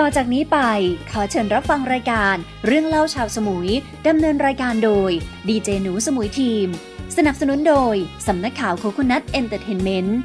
[0.00, 0.58] ต่อจากนี้ไป
[1.12, 3.70] ขอเชิญรับฟังรายการเรื่องเล่าชาวสมุย
[4.08, 5.10] ดำเนินรายการโดย
[5.48, 6.66] ดีเจหนูสมุยทีม
[7.16, 7.94] สนับสนุนโดย
[8.26, 10.18] สำนักข่าว Coconut Entertainment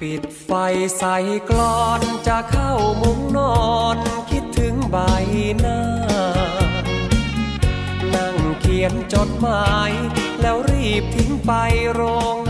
[0.00, 0.50] ปิดไฟ
[0.96, 1.16] ใส่
[1.50, 2.72] กลอนจะเข้า
[3.02, 3.96] มุ้งนอน
[4.30, 4.96] คิดถึงใบ
[5.60, 5.80] หน้า
[8.14, 9.90] นั่งเขียนจดหมาย
[10.40, 11.52] แล้วรีบทิ้งไป
[11.92, 12.02] โร
[12.36, 12.43] ง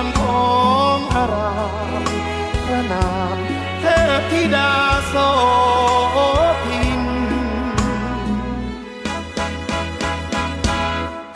[0.00, 0.50] ยดังขอ
[0.96, 1.52] งอารา
[2.02, 2.04] ม
[2.66, 3.36] พระนาม
[3.80, 3.84] เท
[4.18, 4.72] พธิดา
[5.08, 5.14] โส
[6.64, 7.02] พิน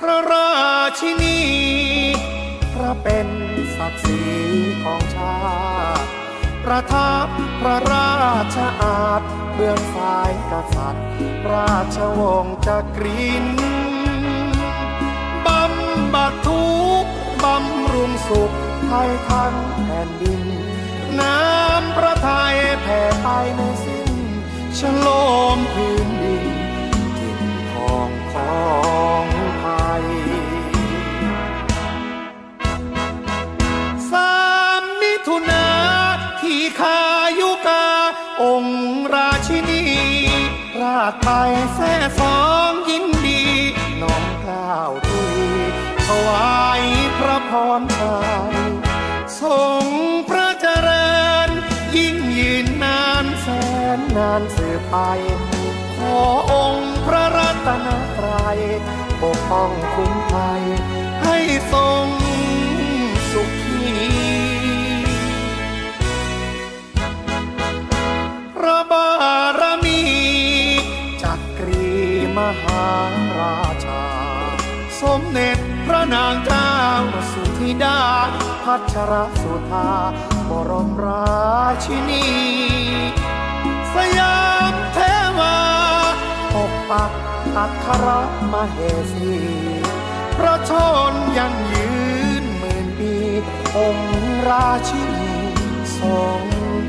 [0.01, 0.55] พระรา
[1.01, 1.41] ชินี
[2.75, 3.29] พระเป็น
[3.77, 4.23] ศักดิ์ศรี
[4.83, 5.37] ของชา
[6.03, 6.09] ติ
[6.65, 7.27] ประทับ
[7.61, 9.23] พระราชอาณ
[9.55, 11.07] เบื้องซ้ายกษัตริย์
[11.53, 13.47] ราชวงศ์จักริน
[15.47, 16.74] บำบัดทุกข์บำรุ
[18.29, 18.51] สุข
[18.87, 19.55] ไทยทั้ง
[19.85, 20.43] แผ่นดิน
[21.21, 24.11] น้ำพระทัยแผ่ไปในสิ้น
[24.79, 25.07] ฉโล
[25.57, 26.47] มพื้นดิน
[27.19, 27.41] กิน
[27.73, 28.63] ทองขอ
[29.25, 29.27] ง
[29.61, 29.67] ไท
[30.01, 30.05] ย
[34.11, 34.35] สา
[34.81, 35.69] มมิถุนา
[36.41, 37.01] ที่ขา
[37.41, 37.89] ยุกา
[38.43, 39.85] องค์ราชินี
[40.83, 42.74] ราชไทยแซ่สอง
[47.55, 48.03] พระพรไท
[48.51, 48.55] ย
[49.41, 49.85] ทรง
[50.29, 51.49] พระเจริญ
[51.97, 53.47] ยิ่งยืนนานแส
[53.97, 54.97] นนานสืบไป
[55.97, 56.19] ขอ
[56.53, 58.59] องค์พระรัตนตรัย
[59.23, 60.63] ปกป้องคุ้มภัย
[61.23, 61.39] ให้
[61.73, 62.07] ทรง
[63.33, 63.85] สุขี
[68.57, 69.09] พระบา
[69.61, 70.03] รมี
[71.23, 71.89] จักรี
[72.39, 72.89] มหา
[73.39, 74.05] ราชา
[75.01, 76.94] สมเด็จพระนางเจ้า
[78.65, 79.89] พัชรสุธา
[80.49, 82.27] บรมราชินี
[83.95, 84.39] สยา
[84.73, 84.99] มเท
[85.39, 85.59] วา
[86.53, 87.13] ปกปัก
[87.57, 88.07] อัคร
[88.53, 88.77] มเห
[89.13, 89.35] สี
[90.37, 90.73] พระช
[91.11, 91.91] นยังยื
[92.43, 93.15] นหมื่นปี
[93.77, 95.35] องค์ราชินี
[95.97, 96.43] ทรง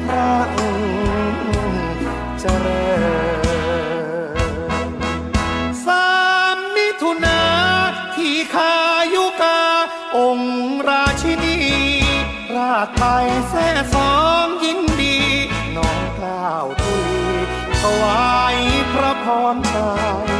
[0.06, 0.94] พระองค์
[2.40, 2.85] เจริ
[3.44, 14.16] ญาชไทยแซ่สอ
[14.46, 15.18] งยินดี
[15.75, 17.25] น้องกล้าวทุลี
[17.81, 18.57] ถวาย
[18.94, 19.94] พระพรชั
[20.28, 20.31] ย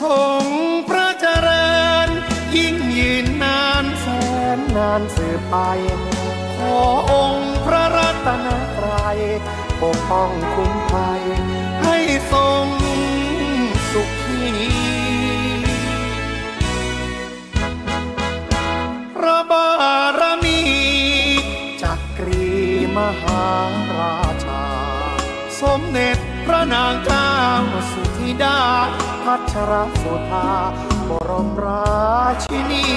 [0.00, 0.44] ทรง
[0.88, 2.08] พระเจริญ
[2.56, 4.06] ยิ่งยืนนานแส
[4.56, 5.56] นนานสืบไป
[6.56, 6.78] ขอ
[7.12, 9.18] องค์พระรัตนตรัย
[9.82, 11.22] ปกป้องคุ้มภัย
[11.82, 11.98] ให้
[12.32, 12.66] ทรง
[13.92, 14.79] สุขี
[22.96, 23.46] มหา
[23.98, 24.64] ราชา
[25.60, 27.30] สมเด็จพระนางเจ้า
[27.90, 28.60] สุธิดา
[29.24, 30.50] พัชรสุธา
[31.08, 32.88] บรมราชินี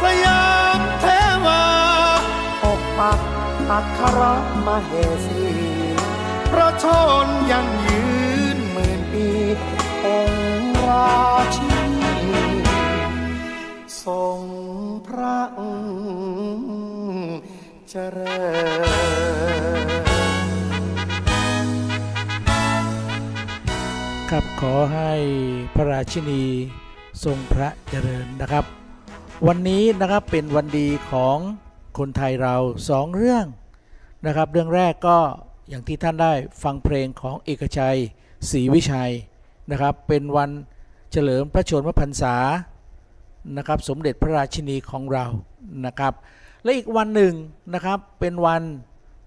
[0.00, 0.46] สยา
[0.78, 1.06] มเท
[1.44, 1.64] วา
[2.62, 3.20] ปกปัก
[3.70, 4.20] อัคร
[4.66, 4.90] มเห
[5.26, 5.44] สี
[6.50, 6.86] พระช
[7.24, 8.04] นยังยื
[8.56, 9.28] นหมื่นปี
[10.06, 10.30] อง
[10.62, 11.66] ค์ราชิ
[12.00, 12.16] นี
[14.02, 14.40] ทรง
[15.06, 16.91] พระองค์
[17.94, 18.82] เจริญ
[24.30, 25.12] ครับขอให้
[25.74, 26.44] พระราชินี
[27.24, 28.64] ทรงพระเจริญนะครับ
[29.46, 31.38] วันนี้นะครับเป็นวันดีของ
[31.98, 32.56] คนไทยเรา
[32.88, 33.46] สองเรื่อง
[34.26, 35.18] นะครับ เรื่องแรกก็
[35.68, 37.98] อย่างที่ท่านได้ฟังเพลงของเอกชัย
[38.50, 39.12] ศรีวิชัย
[39.70, 40.50] นะครับ เป็นวัน
[41.12, 42.36] เฉลิมพระชนมพรรษา
[43.56, 45.24] นะครับ สมเด็จพระราชินีของเรา
[45.86, 46.14] นะครับ
[46.62, 47.34] และอีกวันหนึ่ง
[47.74, 48.62] นะครับเป็นวัน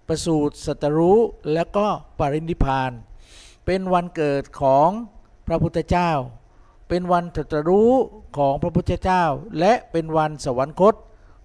[0.07, 1.19] ประสูติสัตรู้
[1.53, 1.87] และก็
[2.19, 2.91] ปรินิพาน
[3.65, 4.89] เป็นวันเกิดของ
[5.47, 6.11] พระพุทธเจ้า
[6.89, 7.91] เป็นวันตรัสรู้
[8.37, 9.23] ของพระพุทธเจ้า
[9.59, 10.95] และเป็นวันสวรรคต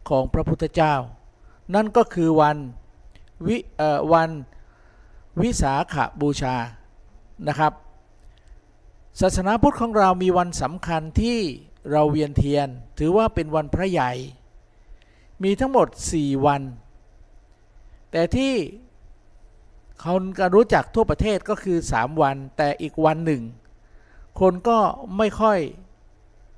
[0.09, 0.95] ของพระพุทธเจ้า
[1.75, 2.57] นั่นก็คือวัน
[3.49, 3.57] วิ
[4.13, 4.31] วัน
[5.43, 6.57] วิสาขบูชา
[7.49, 7.73] นะครับ
[9.21, 11.39] ศาสนาพุทธของเรามีวันสำคัญที่
[11.91, 14.13] เราเวียนเทียน ถือว่าเป็นวันพระใหญ่
[15.43, 16.63] มีทั้งหมด 4 วัน
[18.11, 18.55] แต่ที่
[20.05, 23.43] คนก็รู้จักทั่วประเทศก็คือ 3 วัน แต่อีกวันหนึ่ง
[24.41, 24.79] คนก็
[25.19, 25.59] ไม่ค่อย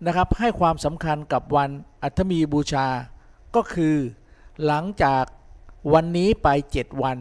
[0.06, 1.70] นะครับให้ความสำคัญกับวัน
[2.02, 2.86] อัฐมีบูชา
[3.56, 3.96] ก็คือ
[4.64, 5.24] หลังจาก
[5.92, 7.16] วันนี้ไป 7 วัน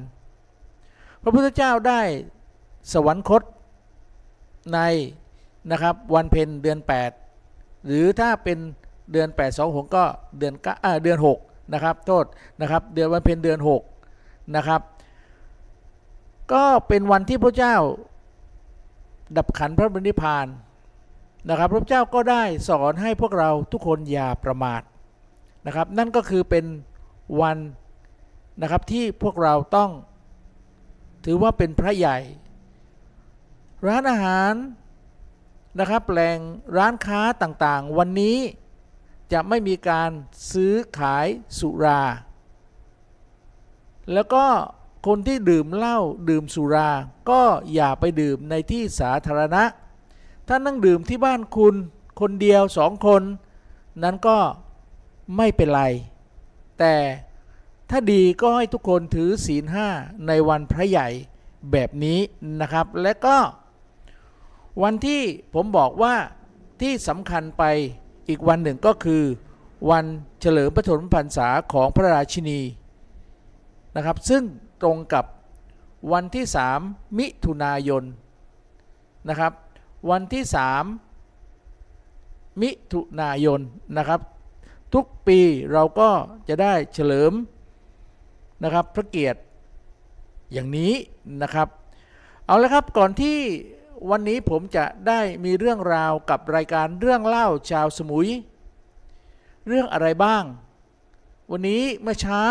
[1.21, 2.01] พระพุทธเจ้าได้
[2.93, 3.41] สวรรคต
[4.73, 4.79] ใน
[5.71, 6.79] นะครับวันเพ็ญเดือน
[7.31, 8.57] 8 หรือถ้าเป็น
[9.11, 10.03] เดือน 8 2 6ก็
[10.39, 12.25] เดือน9อ่าเดือน 6 นะครับ โทษ
[12.61, 13.59] นะครับเดือนวันเพ็ญเดือน
[14.07, 14.81] 6นะครับ
[16.53, 17.75] ก็เป็นวันที่พระเจ้า
[19.37, 20.47] ดับขันพระบริพาน
[21.49, 24.81] นะครับ พระเจ้าก็ได้สอนให้พวกเราทุกคนอย่าประมาท
[25.65, 26.65] นะครับ นั่นก็คือเป็น
[27.41, 27.57] วัน
[28.61, 29.91] นะครับที่พวกเราต้อง
[31.25, 32.17] ถือว่าเป็นพระใหญ่
[33.87, 34.53] ร้านอาหาร
[35.79, 36.39] นะครับแหล่ง
[36.77, 38.37] ร้านค้าต่างๆ วันนี้
[39.31, 40.11] จะไม่มีการ
[40.51, 41.27] ซื้อขาย
[41.59, 42.01] สุรา
[44.13, 44.45] แล้วก็
[45.07, 45.97] คนที่ดื่มเหล้า
[46.29, 46.89] ดื่มสุรา
[47.29, 47.41] ก็
[47.73, 49.63] อย่าไปดื่มในที่สาธารณะ
[50.47, 51.75] ถ้านั่งดื่มที่บ้านคุณ
[52.19, 53.23] คนเดียวสองคน
[54.03, 54.37] นั้นก็
[55.37, 55.83] ไม่เป็นไร
[56.79, 56.95] แต่
[57.89, 59.87] ถ้าดีก็ให้ทุกคนถือศีลห้า
[60.27, 61.07] ในวันพระใหญ่
[61.71, 62.19] แบบนี้
[62.61, 63.37] นะครับ และก็
[64.83, 65.21] วันที่
[65.53, 66.15] ผมบอกว่า
[66.81, 67.63] ที่สำคัญไป
[68.31, 69.23] อีกวันหนึ่งก็คือ
[69.89, 70.05] วัน
[70.41, 72.59] เฉลิมพระชนมพรรษาของพระราชินี
[73.95, 74.43] นะครับ ซึ่ง
[74.81, 75.25] ตรงกับ
[76.11, 76.45] วันที่
[76.81, 78.03] 3 มิถุนายน
[79.29, 79.53] นะครับ
[80.09, 80.43] วันที่
[81.37, 83.61] 3 มิถุนายน
[83.97, 84.21] นะครับ
[84.93, 85.39] ทุกปี
[85.73, 86.09] เราก็
[86.47, 87.33] จะได้เฉลิม
[88.63, 89.39] นะครับพระเกียรติ
[90.53, 90.93] อย่างนี้
[91.41, 91.67] นะครับ
[92.45, 93.37] เอาละครับก่อนที่
[94.09, 98.29] วันนี้ผมจะได้มีเรื่องราวกับรายการเรื่องเล่าชาวสมุย
[99.67, 100.43] เรื่องอะไรบ้าง
[101.51, 102.43] วันนี้เมื่อเช้า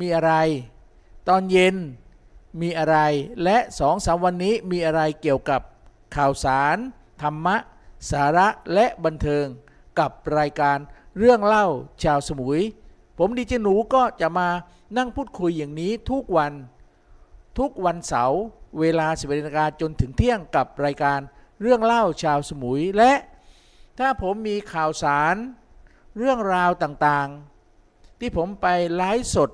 [0.00, 0.32] มีอะไร
[1.28, 1.76] ตอนเย็น
[2.60, 2.98] มีอะไร
[3.44, 5.60] และสองสามวันนี้มีอะไรเกี่ยวกับ
[6.16, 6.76] ข่าวสาร
[7.22, 7.56] ธรรมะ
[8.10, 9.44] สาระและบันเทิง
[9.98, 10.78] กับรายการ
[11.18, 11.66] เรื่องเล่า
[12.04, 12.60] ชาวสมุย
[13.18, 14.48] ผมดีเจหนูก็จะมา
[14.96, 16.52] นั่งพูดคุยอย่างนี้ทุกวัน
[17.58, 18.40] ทุกวันเสาร์
[18.78, 21.20] เวลาสิบนาฬิกาจนถึงเที่ยงกับรายการ
[21.62, 23.12] เรื่องเล่าชาวสมุยและ
[23.98, 25.36] ถ้าผมมีข่าวสาร
[26.18, 29.50] เรื่องราวต่างๆ ที่ผมไปไลฟ์สด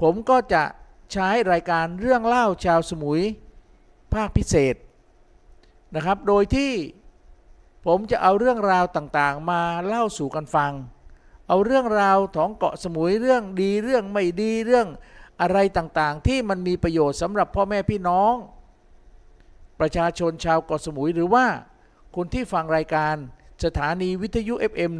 [0.00, 0.64] ผมก็จะ
[1.12, 3.22] ใช้รายการเรื่องเล่าชาวสมุย
[4.14, 4.74] ภาคพิเศษ
[5.94, 6.72] นะครับ โดยที่
[7.86, 10.72] ผมจะเอาเรื่องราวต่างๆ มาเล่าสู่กันฟัง
[11.48, 14.86] เอาเรื่องราวของเกาะสมุยเรื่องดีเรื่องไม่ดีเรื่อง
[15.42, 18.34] อะไรต่างๆ ที่มันมีประโยชน์สำหรับพ่อแม่พี่น้อง
[19.80, 21.46] ประชาชนชาวเกาะสมุยหรือว่า
[22.16, 23.14] คนที่ฟังรายการ
[23.64, 24.92] สถานีวิทยุ FM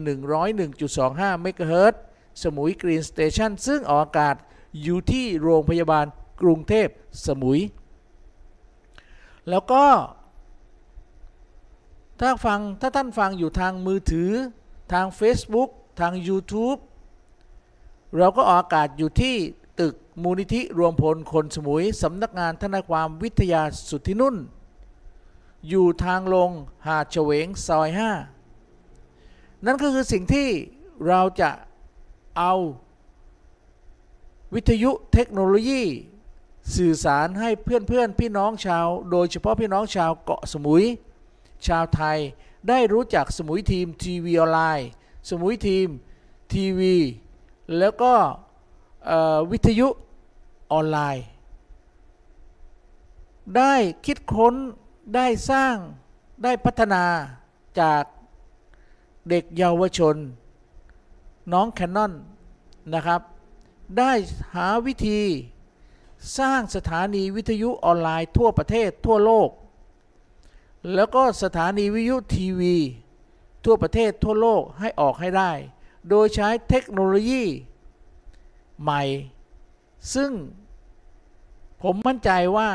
[0.67, 1.95] 101.25 เมกะเฮิรต
[2.43, 4.37] สมุย Green Station ซึ่งออกอากาศ
[4.83, 6.07] อยู่ที่โรงพยาบาล
[6.43, 6.89] กรุงเทพ
[7.27, 7.61] สมุย
[9.51, 9.85] แล้วก็
[12.21, 14.31] ถ้าฟังถ้าท่านฟังอยู่ทางมือถือ
[14.93, 16.79] ทาง Facebook ทาง YouTube
[18.19, 19.37] เราก็ออกอากาศอยู่ที่
[20.23, 24.37] มูลนิธิรวมพลคนสมุยสำนักงานทนายความวิทยาสุทธินุ่น
[25.69, 26.51] อยู่ทางลง
[26.87, 27.89] หาดเฉวงซอย
[28.73, 30.49] 5 นั่นก็คือสิ่งที่
[31.07, 31.51] เราจะ
[32.39, 32.55] เอา
[34.55, 35.83] วิทยุเทคโนโลยี
[36.77, 40.85] สื่อสารให้เพื่อนเพื่อนพี่น้องชาว โดยเฉพาะพี่น้องชาวเกาะสมุย
[41.67, 42.19] ชาวไทย
[42.69, 44.89] ได้รู้จักสมุยทีมทีวีออนไลน์
[45.29, 45.87] สมุยทีม
[46.53, 46.97] ทีวี
[47.79, 48.13] แล้วก็
[49.53, 49.89] วิทยุ
[50.73, 51.25] ออนไลน์
[53.57, 53.75] ได้
[54.07, 54.55] คิดค้น
[55.15, 55.77] ได้สร้าง
[56.45, 57.05] ได้พัฒนา
[57.81, 58.03] จาก
[59.29, 60.17] เด็กเยาวชน
[61.53, 62.13] น้องแคนนอน
[62.95, 63.21] นะครับ
[63.99, 64.13] ได้
[64.55, 65.21] หาวิธี
[66.39, 69.51] สร้างสถานีวิทยุออนไลน์ทั่วประเทศทั่วโลก
[70.95, 72.77] แล้วก็สถานีวิทยุทีวี
[73.65, 75.53] ทั่วประเทศทั่วโลกให้ออกให้ได้
[76.09, 77.45] โดยใช้เทคโนโลยี
[78.83, 79.03] ใหม่
[80.15, 80.31] ซึ่ง
[81.83, 82.71] ผมมั่นใจว่า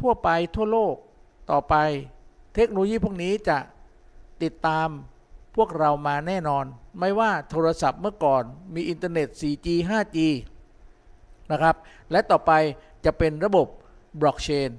[0.00, 0.94] ทั่วไปทั่วโลก
[1.50, 1.74] ต่อไป
[2.54, 3.58] เทคโนโลยีพวกนี้จะ
[4.42, 4.88] ติดตาม
[5.56, 6.64] พวกเรามาแน่นอน
[7.00, 8.42] ไม่ว่าโทรศัพท์เมื่อก่อน
[8.74, 10.18] มีอินเทอร์เน็ต 4G 5G
[11.50, 11.76] นะครับ
[12.10, 12.52] และต่อไป
[13.04, 13.66] จะเป็นระบบ
[14.20, 14.70] บล็อกเชน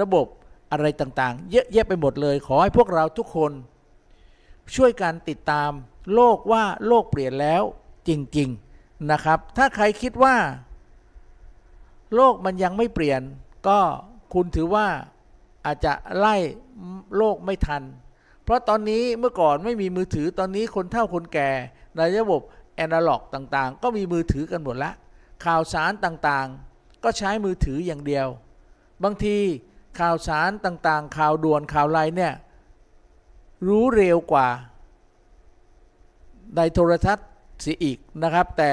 [0.00, 0.26] ระบบ
[0.72, 3.52] อะไรต่างๆ เยอะแยะไปหมดเลย ขอให้พวกเราทุกคน
[4.74, 5.70] ช่วยกันติดตาม
[6.14, 7.62] โลกว่าโลกเปลี่ยนแล้ว
[8.08, 10.36] จริง ๆ นะครับ ถ้าใครคิดว่า
[12.14, 13.22] โลกมันยังไม่เปลี่ยน
[13.68, 13.78] ก็
[14.34, 14.86] คุณถือว่า
[15.66, 16.36] อาจจะไล่
[17.16, 17.82] โลกไม่ทัน
[18.44, 21.50] เพราะตอนนี้เมื่อก่อนไม่มีมือถือตอนนี้คนเฒ่าคนแก่
[21.96, 22.42] ในระบบ
[22.76, 24.92] แอนาล็อกต่างๆ ก็มีมือถือกันหมดละ
[25.44, 28.28] ข่าวสารต่างๆ ก็ใช้มือถืออย่างเดียว
[29.04, 29.36] บางที
[30.00, 32.32] ข่าวสารต่างๆ ข่าวด่วนข่าวไรเนี่ย
[33.68, 34.48] รู้เร็วกว่า
[36.56, 37.28] ในโทรทัศน์
[37.60, 38.72] เสียอีกนะครับ แต่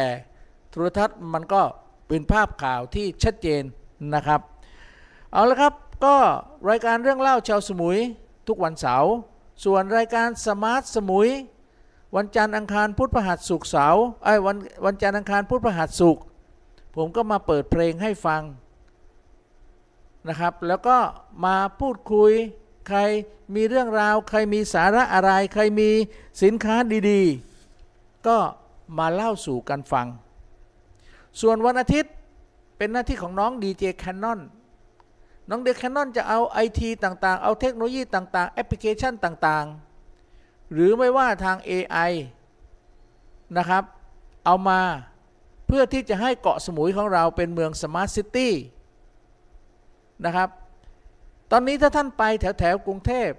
[0.71, 1.61] โทรทัศน์มันก็
[2.07, 3.63] เป็นภาพข่าวที่ชัดเจน
[4.13, 4.41] นะครับ
[5.33, 5.73] เอาละครับ
[6.05, 6.15] ก็
[6.69, 7.97] รายการเรื่องเล่าชาวสมุย
[8.47, 9.11] ทุกวันเสาร์
[9.65, 11.29] ส่วนรายการสมาร์ทสมุย
[12.15, 16.23] วันจันทร์อังคารพุธพฤหัสศุกร์เสาร์ไอ้วันวันจันทร์อังคารพุธพฤหัสศุกร์
[16.95, 18.41] ผมก็มาเปิดเพลงให้ฟัง
[20.27, 20.97] นะครับ แล้วก็
[21.45, 22.31] มาพูดคุย
[22.87, 22.99] ใคร
[23.55, 25.89] มีเรื่องราว ใครมีสาระอะไร ใครมี
[26.43, 26.75] สินค้า
[27.09, 28.37] ดีๆ ก็
[28.97, 30.07] มาเล่าสู่กันฟัง
[31.41, 32.13] ส่วนวันอาทิตย์
[32.77, 34.39] เป็นหน้าที่ของน้องดีเจแคนนอน
[35.49, 42.11] น้องเด็กแคนนอนจะเอาไอทีต่างๆ เอาเทคโนโลยีต่างๆ แอปพลิเคชันต่างๆ หรือไม่ว่าทาง AI
[43.57, 43.83] นะครับ
[44.45, 44.81] เอามา
[45.67, 48.53] เพื่อที่จะให้เกาะสมุยของเราเป็นเมือง smart city
[50.25, 50.49] นะครับ
[51.51, 53.29] ตอนนี้ถ้าท่านไปแถวแถวกรุงเทพ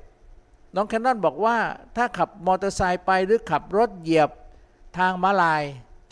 [0.74, 1.56] น้องแคนนอนบอกว่า
[1.96, 4.30] ถ้าขับมอเตอร์ไซค์ไปหรือขับรถเหยียบ
[4.98, 5.62] ทางม้าลาย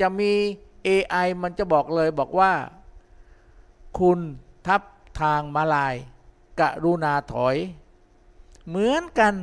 [0.01, 0.33] จะมี
[0.87, 2.53] AI มันจะบอกเลยบอกว่า
[3.99, 4.19] คุณ
[4.67, 4.83] ทับ
[5.21, 5.95] ทางม้าลาย
[6.61, 7.57] กรุณาถอย
[8.69, 9.35] เหมือนกัน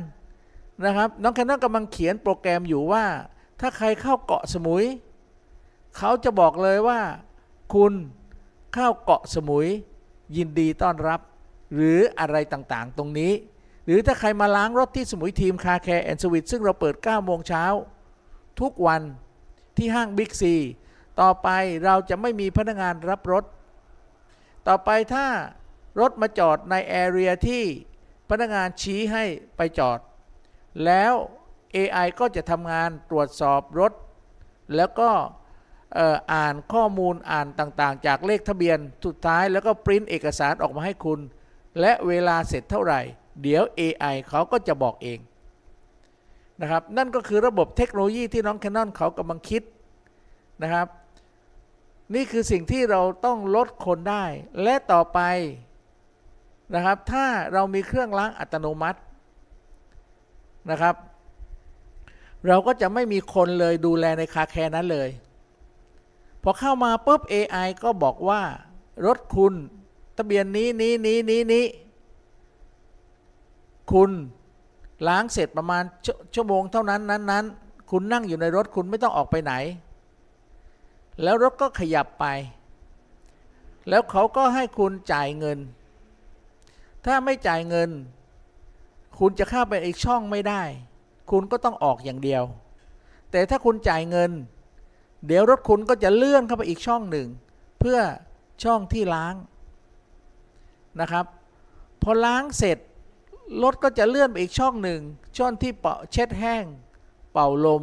[0.84, 3.04] นะครับ น้องแคนนอนกำลังเขียนโปรแกรมอยู่ว่า
[3.60, 4.84] ถ้าใครเข้าเกาะสมุย
[5.96, 7.00] เขาจะบอกเลยว่า
[7.74, 7.92] คุณ
[8.74, 9.66] เข้าเกาะสมุย
[10.36, 11.20] ยินดีต้อนรับ
[11.74, 13.32] หรืออะไรต่างๆ ตรงนี้
[13.84, 17.64] หรือถ้าใครมาล้างรถที่สมุยทีม car care and sweet ซึ่งเราเปิด 9 โมงเช้า
[18.60, 19.02] ทุกวัน
[19.76, 20.54] ที่ห้างบิ๊กซี
[21.20, 21.48] ต่อไป
[21.84, 23.44] เราจะไม่มีพนักงานรับรถ
[24.68, 25.26] ต่อไปถ้า
[26.00, 27.64] รถมาจอดในแอเรียที่
[28.30, 29.24] พนักงานชี้ให้
[29.56, 29.98] ไปจอด
[30.84, 31.12] แล้ว
[31.76, 33.92] AI ก็จะทำงานตรวจสอบรถ
[34.76, 35.10] แล้วก็
[36.34, 41.20] อ่านข้อมูลอ่านต่างๆ จากเลขทะเบียนสุดท้ายแล้วก็ปริ้นเอกสารออกมาให้คุณ
[41.80, 43.00] และเวลาเสร็จเท่าไหร่
[43.42, 45.18] เดี๋ยว AI เขาก็จะบอกเอง
[46.60, 49.62] นะครับนั่นก็คือระบบเทคโนโลยีที่น้องแคนนอนเขากำลังคิด
[50.62, 50.86] นะครับ
[52.14, 54.24] นี่คือสิ่งที่เราต้องลดคนได้
[54.62, 55.20] และต่อไป
[56.74, 59.00] นะครับ ถ้าเรามีเครื่องล้างอัตโนมัติ
[60.70, 60.96] นะครับ
[62.46, 65.08] เราก็จะไม่มีคนเลยดูแลในคาแคร์นั้นเลย
[66.42, 68.42] พอเข้ามาปุ๊บ AI ก็บอกว่า
[69.06, 69.54] รถคุณ
[70.16, 71.64] ทะเบียนนี้นี้นี้นี้นี้
[73.92, 74.10] คุณ
[75.08, 77.44] ล้างเสร็จประมาณชชั่วโมงเท่านั้นนั้นนั้น
[77.90, 79.52] คุณนั่งอยู่ในรถคุณไม่ต้องออกไปไหน
[81.22, 82.26] แล้วรถก็ขยับไป
[83.88, 85.58] แล้วเขาก็ให้คุณจ่ายเงิน
[87.04, 87.90] ถ้าไม่จ่ายเงิน
[89.18, 90.62] คุณจะเข้าไปอีกช่องไม่ได้
[91.30, 92.44] คุณก็ต้องออกอย่างเดียว
[93.30, 94.30] แต่ถ้าคุณจ่ายเงิน
[95.26, 97.28] เดี๋ยวรถคุณก็จะเลื่อนเข้าไปอีกช่องหนึ่ง
[97.80, 97.98] เพื่อ
[98.64, 99.34] ช่องที่ล้าง
[101.00, 101.26] นะครับ
[102.02, 102.78] พอล้างเสร็จ
[103.62, 105.00] รถก็จะเลื่อนไปอีกช่องหนึ่ง
[105.38, 106.64] ช่องที่เป่าเช็ดแห้ง
[107.32, 107.82] เป่าลม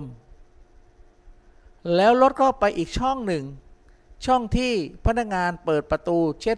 [1.96, 3.44] แล้วรถก็ไปอีกช่องหนึ่ง
[4.26, 4.74] ช่องที่
[5.06, 6.58] พนักงานเปิดประตูเช็ด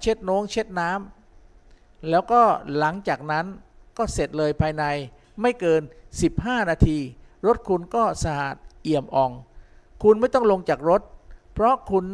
[0.00, 2.40] เช็ดน้งเช็ดน้ำแล้วก็
[2.78, 3.46] หลังจากนั้น
[3.98, 4.84] ก็เสร็จเลยภายใน
[5.40, 5.82] ไม่เกิน
[6.24, 6.98] 15 นาที
[7.46, 9.32] รถคุณก็สะอาดเอี่ยมอ่อง
[10.02, 11.02] คุณไม่ต้องลงจากรถ
[11.54, 12.04] เพราะคุณ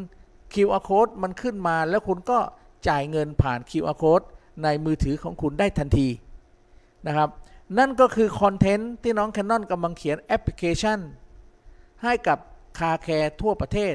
[0.54, 2.38] QR code มันขึ้นมาแล้วคุณก็
[2.88, 4.24] จ่ายเงินผ่าน QR code
[4.62, 6.08] ในมือถือของคุณได้ทันที
[7.06, 7.30] นะครับ
[7.78, 10.98] นั่นก็คือคอนเทนต์ที่น้องแคนนอนกำลังเขียนแอปพลิเคชัน
[12.04, 12.38] ให้กับ
[12.78, 13.94] car care ทั่วประเทศ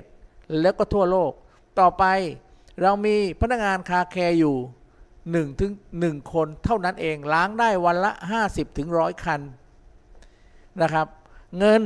[0.62, 1.32] แล้วก็ทั่วโลก
[1.80, 2.04] ต่อไป
[2.82, 4.56] เรามีพนักงาน car care อยู่
[5.08, 5.72] 1ถึง
[6.04, 8.12] 1คนเท่านั้นเองล้างได้วันละ
[8.46, 9.42] 50ถึงร้อยคัน
[10.82, 11.08] นะครับ
[11.58, 11.84] เงิน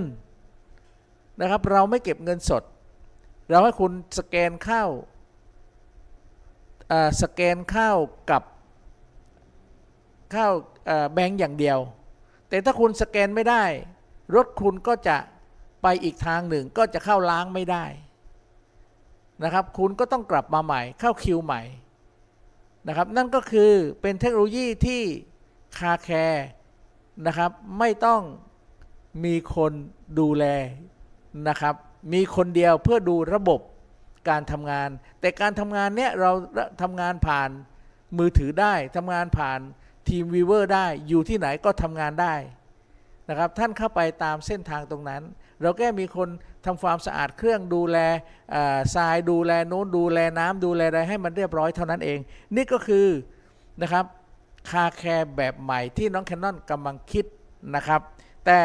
[1.40, 2.64] นะครับ เราไม่เก็บเงินสด
[3.50, 4.84] เราให้คุณสแกนเข้า
[7.22, 7.92] สแกนเข้า
[8.32, 8.44] กับ
[10.32, 10.48] เข้า
[11.14, 11.80] แบงก์อย่างเดียว
[12.50, 13.64] แต่ถ้าคุณสแกนไม่ได้
[14.36, 15.18] รถคุณก็จะ
[15.84, 17.86] ไปอีกทางหนึ่งก็จะเข้าล้างไม่ได้
[19.44, 21.62] นะครับ คุณก็ต้องกลับมาใหม่ เข้าคิวใหม่
[22.88, 23.72] นะครับ นั่นก็คือ
[24.02, 25.02] เป็นเทคโนโลยีที่
[25.78, 26.46] คาแคร์
[27.28, 28.22] นะครับ ไม่ต้อง
[29.26, 29.72] มีคน
[30.20, 30.46] ดูแล
[31.50, 31.76] นะครับ
[32.14, 33.60] มีคนเดียวเพื่อดูระบบ
[34.30, 36.32] การทำงาน แต่การทำงานเนี้ยเรา
[36.82, 37.50] ทำงานผ่าน
[38.18, 39.60] มือถือได้ทำงานผ่าน
[40.10, 42.36] ทีมวีเวอร์ได้อยู่ที่ไหนก็ทำงานได้
[43.30, 45.24] นะครับ ท่านเข้าไปตามเส้นทางตรงนั้น
[45.62, 46.30] เราแค่มีคน
[46.66, 47.98] ทำความสะอาดเครื่องดูแล
[48.96, 52.20] ทรายดูแลโน้นดูแลน้ำดูแลอะไรให้มันเรียบร้อยเท่านั้นเอง
[52.56, 53.08] นี่ก็คือ
[53.82, 54.06] นะครับ
[54.70, 57.26] car care แบบใหม่ที่น้องแคนนอนกำลังคิด
[57.76, 58.02] นะครับ
[58.46, 58.60] แต่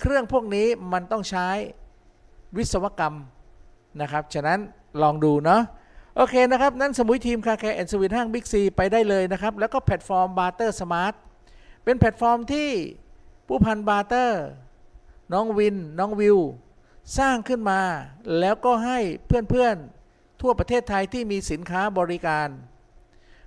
[0.00, 1.48] เครื่องพวกนี้มันต้องใช้
[2.56, 3.16] วิศวกรรม
[4.00, 4.58] นะครับ ฉะนั้น
[5.02, 5.62] ลองดูเนาะ
[6.16, 11.14] โอเคนะครับ นั้นสมุยทีม car care and sweet ห้างบิ๊กซีไปได้เลยนะครับ แล้วก็แพลตฟอร์ม Barter Smart
[11.84, 12.70] เป็นแพลตฟอร์มที่
[13.46, 14.42] ผู้พันบาร์เตอร์
[15.32, 16.38] น้องวิน น้องวิว
[17.18, 17.80] สร้างขึ้นมา
[18.38, 22.48] แล้วก็ให้เพื่อนๆ ทั่วประเทศไทยที่มีสินค้าบริการ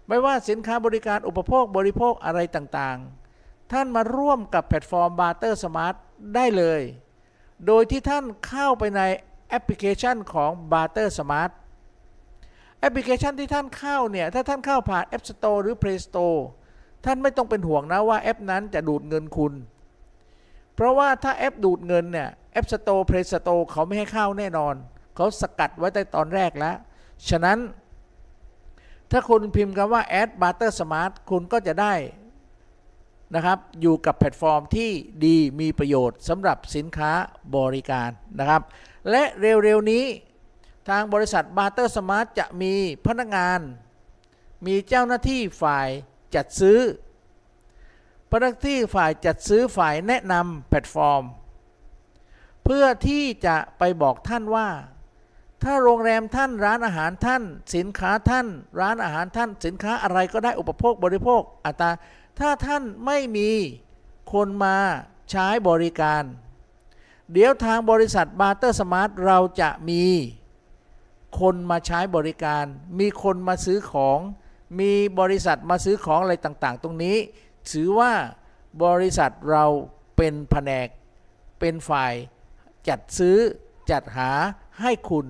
[0.07, 5.95] ไม่ว่าสินค้าบริการอุปโภคบริโภคอะไรต่างๆ ท่านมาร่วมกับแพลตฟอร์ม Barter Smart
[6.35, 6.81] ได้เลย
[7.67, 9.01] โดยที่ท่านเข้าไปใน
[9.49, 11.51] แอปพลิเคชันของ Barter Smart
[12.79, 16.39] แอปพลิเคชันที่ท่านเข้าเนี่ย ถ้าท่านเข้าผ่าน App Store หรือ Play Store
[17.05, 19.53] ท่านไม่ต้องเป็นห่วงนะว่าแอปนั้นจะดูดเงินคุณ
[20.75, 22.29] เพราะว่าถ้าแอปดูดเงินเนี่ย
[22.59, 24.75] App Store Play Store เขาไม่ให้เข้าแน่นอน
[25.15, 26.75] เขาสกัดไว้ตั้งตอนแรกแล้ว
[27.29, 27.57] ฉะนั้น
[29.11, 31.93] ถ้าคุณพิมพ์คำว่า Add Barter Smart คุณก็จะได้
[33.35, 34.89] นะครับ อยู่กับแพลตฟอร์มที่
[35.25, 37.11] ดีมีประโยชน์สำหรับสินค้า
[37.55, 38.61] บริการนะครับ
[39.09, 39.23] และ
[39.63, 40.05] เร็วๆนี้
[40.89, 42.73] ทางบริษัท Barter Smart จะมี
[43.05, 43.59] พนักงาน
[44.65, 45.87] มีเจ้าหน้าที่ฝ่าย
[46.35, 46.79] จัดซื้อ
[48.37, 51.23] พนักที่ฝ่ายจัดซื้อฝ่ายแนะนำแพลตฟอร์ม
[52.63, 54.69] เพื่อที่จะไปบอกท่านว่า
[55.63, 57.43] ถ้าโรงแรมท่านร้านอาหารท่าน
[57.75, 58.47] สินค้าท่าน
[58.79, 61.91] ร้านอาหารท่าน สินค้าอะไรก็ได้อุปโภคบริโภคอัตรา
[62.39, 63.49] ถ้าท่านไม่มี
[64.33, 64.77] คนมา
[65.31, 66.23] ใช้บริการ
[67.31, 70.03] เดี๋ยวทางบริษัท Barter Smart เราจะมี
[71.39, 72.65] คนมาใช้บริการ
[72.99, 74.19] มีคนมาซื้อของ
[74.79, 77.17] มีบริษัทมาซื้อของอะไรต่างๆ ตรงนี้
[77.71, 78.13] ถือว่า
[78.83, 79.65] บริษัทเรา
[80.17, 80.87] เป็นแผนก
[81.59, 82.13] เป็นฝ่าย
[82.87, 83.37] จัดซื้อ
[83.91, 84.31] จัดหา
[84.81, 85.25] ให้คุณ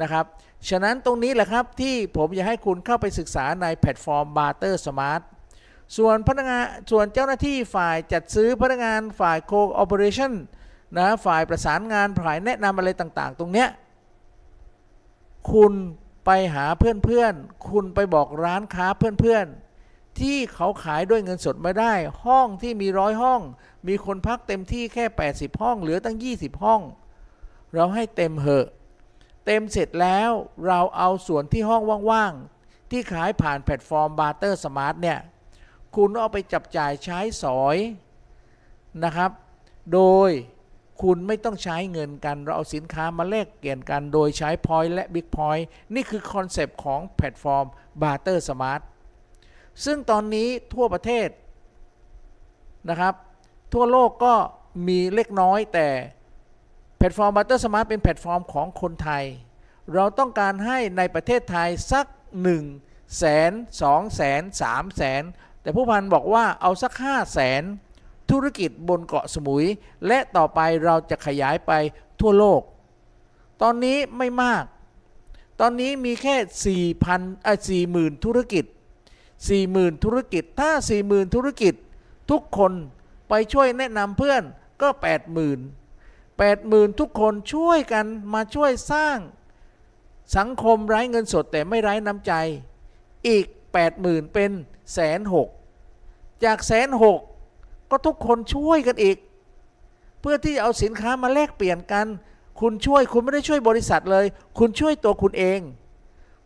[0.00, 0.24] นะครับ
[0.68, 5.22] ฉะนั้นตรงนี้แหละครับที่ผมอยากให้คุณเข้าไปศึกษาในแพลตฟอร์ม Barter Smart
[5.96, 10.32] ส่วนพนักงานส่วนเจ้าหน้าที่ฝ่ายจัดซื้อพนักงานฝ่าย Co-operation
[10.98, 13.68] นะฝ่ายประสานงานฝ่ายแนะนำอะไรต่างๆ ตรงเนี้ย
[15.52, 15.72] คุณ
[16.24, 19.65] ไปหาเพื่อนๆ คุณไปบอกร้านค้าเพื่อนๆ
[20.20, 21.92] ที่เขาขายด้วยเงินสดไม่ได้
[22.24, 23.40] ห้องที่มีร้อยห้อง
[23.88, 26.80] มีคนพักเต็มที่แค่ 80 ห้อง เหลือตั้ง 20 ห้อง
[27.74, 28.66] เราให้เต็มเหอะ
[29.46, 30.30] เต็มเสร็จแล้ว
[30.66, 35.18] เราเอาส่วนที่ห้องว่างๆ ที่ขายผ่านแพลตฟอร์ม Barter Smart เนี่ย
[35.96, 37.76] คุณเอาไปจับจ่ายใช้สอย
[39.04, 39.30] นะครับ
[39.92, 40.30] โดย
[41.02, 47.66] คุณไม่ต้องใช้เงินกัน เราเอาสินค้ามาแลกเปลี่ยนกัน โดยใช้ point และ big pointนี่คือคอนเซปต์ของแพลตฟอร์ม
[48.02, 48.80] Barter Smart
[49.84, 51.28] ซึ่งตอนนี้ทั่วประเทศ
[52.88, 53.14] นะครับ
[53.72, 54.34] ทั่วโลกก็
[54.88, 55.88] มีเล็กน้อยแต่
[56.96, 59.24] แพลตฟอร์ม Barter Smart เป็นแพลตฟอร์มของคนไทย
[59.94, 62.06] เราต้องการให้ในประเทศไทยสัก
[62.62, 65.22] 1แสน2แสน3แสน
[65.62, 67.62] แต่ผู้พันบอกว่าเอาสัก5แสน
[68.30, 69.66] ธุรกิจบนเกาะสมุย
[70.06, 71.72] และต่อไปเราจะขยายไป
[72.20, 72.60] ทั่วโลก
[73.62, 74.64] ตอนนี้ไม่มาก
[75.60, 78.64] ตอนนี้มีแค่4,000อะ40,000 ธุรกิจ
[79.44, 80.70] 40,000 ธุรกิจ ถ้า
[81.02, 81.74] 40,000 ธุรกิจ
[82.30, 82.72] ทุกคน
[83.28, 84.42] ไปช่วยแนะนำเพื่อน
[84.82, 89.18] ก็ 80,000 80,000 ทุกคนช่วยกันมาช่วยสร้าง
[90.36, 92.32] สังคมไร้เงินสดแต่ไม่ไร้น้ำใจ
[93.28, 93.46] อีก
[93.90, 94.50] 80,000 เป็น
[94.94, 95.48] แสนหก
[96.44, 97.20] จากแสนหก
[97.90, 99.16] ก็ทุกคนช่วยกันอีก
[100.20, 102.06] เพื่อที่จะเอาสินค้ามาแลกเปลี่ยนกัน
[102.60, 104.26] คุณช่วยคุณไม่ได้ช่วยบริษัทเลย
[104.58, 105.60] คุณช่วยตัวคุณเอง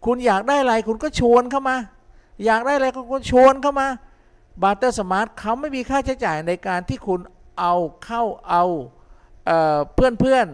[0.05, 1.77] คุณอยากได้อะไรคุณก็ชวนเข้ามา
[2.45, 3.89] อยากได้อะไรก็ชวนเข้ามา
[4.63, 7.21] Barter Smart เขาไม่มีค่าใช้จ่ายในการที่คุณ
[7.59, 7.75] เอา
[8.05, 8.65] เข้าเอา
[9.95, 10.47] เพื่อนเพื่อน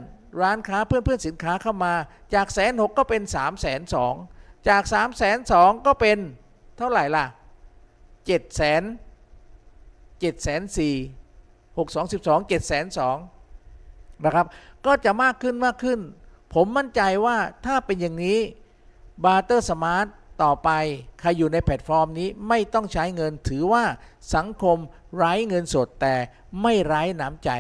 [0.42, 1.94] ร้านค้าเพื่อนเพื่อนสินค้าเข้ามา
[2.34, 4.14] จากแสนหกก็เป็นสามแสนสอง
[4.68, 6.18] จากสามแสนสองก็เป็น
[6.78, 7.26] เท่าไหร่ล่ะ
[8.26, 8.82] เจ็ดแสน
[10.20, 10.94] เจ็ดแสนสี่
[11.78, 13.16] หกสองสิบสองเจ็ดแสนสอง
[14.24, 14.46] นะครับ
[14.86, 16.00] ก็จะมากขึ้นมากขึ้น
[16.54, 18.38] ผมมั่นใจว่าถ้าเป็นอย่างนี้
[19.24, 20.06] Barter Smart
[20.42, 20.70] ต่อไป
[21.20, 23.84] ใครอยู่ในแพลตฟอร์มนี้ไม่ต้องใช้เงินถือว่า
[24.34, 24.78] สังคม
[25.16, 26.14] ไร้เงินสดแต่
[26.62, 27.50] ไม่ไร้น้ำใจ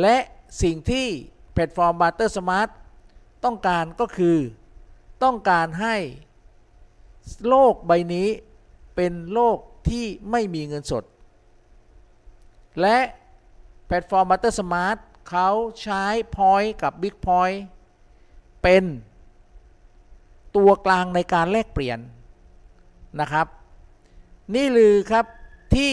[0.00, 0.16] และ
[0.62, 1.06] สิ่งที่
[1.52, 2.68] แพลตฟอร์ม Barter Smart
[3.44, 4.38] ต้องการก็คือ
[5.24, 5.96] ต้องการให้
[7.48, 8.28] โลกใบนี้
[8.96, 11.04] เป็นโลกที่ไม่มีเงินสด
[12.80, 12.98] และ
[13.86, 14.96] แพลตฟอร์ม Butter Smart
[15.30, 15.48] เขา
[15.82, 16.04] ใช้
[16.36, 17.58] Point กับ Big Point
[18.62, 18.84] เป็น
[20.56, 21.98] ตัวกลางในการแลกเปลี่ยน
[23.20, 23.46] นะครับ
[24.54, 25.26] นี่ลือครับ
[25.74, 25.92] ที่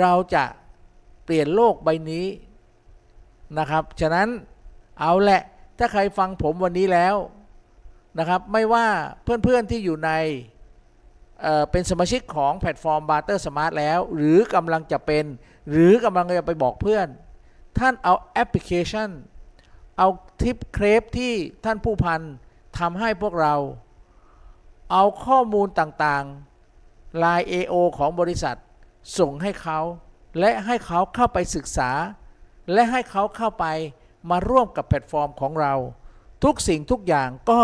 [0.00, 0.44] เราจะ
[1.24, 2.26] เปลี่ยนโลกใบนี้
[3.58, 4.28] นะครับ ฉะนั้น
[5.00, 5.42] เอาแหละ
[5.78, 7.16] ถ้าใครฟังผมวันนี้แล้ว
[8.18, 8.86] นะครับ ไม่ว่า
[9.22, 10.10] เพื่อนๆที่อยู่ใน
[11.40, 15.24] เเป็นสมาชิกของแพลตฟอร์ม Barter Smart แล้ว หรือกำลังจะเป็น
[15.70, 17.06] หรือกำลังจะไปบอกเพื่อน
[17.78, 19.10] ท่านเอาแอปพลิเคชัน
[19.98, 20.08] เอา
[20.42, 21.32] ทิปเครปที่
[21.64, 22.20] ท่านผู้พัน
[22.80, 23.54] ทำให้พวกเรา
[24.92, 28.56] เอาข้อมูลต่างๆ Line AO ของบริษัท
[29.18, 29.78] ส่งให้เขา
[30.38, 31.90] และให้เขาเข้าไปศึกษา
[32.72, 33.66] และให้เขาเข้าไป
[34.30, 35.74] มาร่วมกับแพลตฟอร์มของเรา
[36.44, 37.62] ทุกสิ่งทุกอย่างก็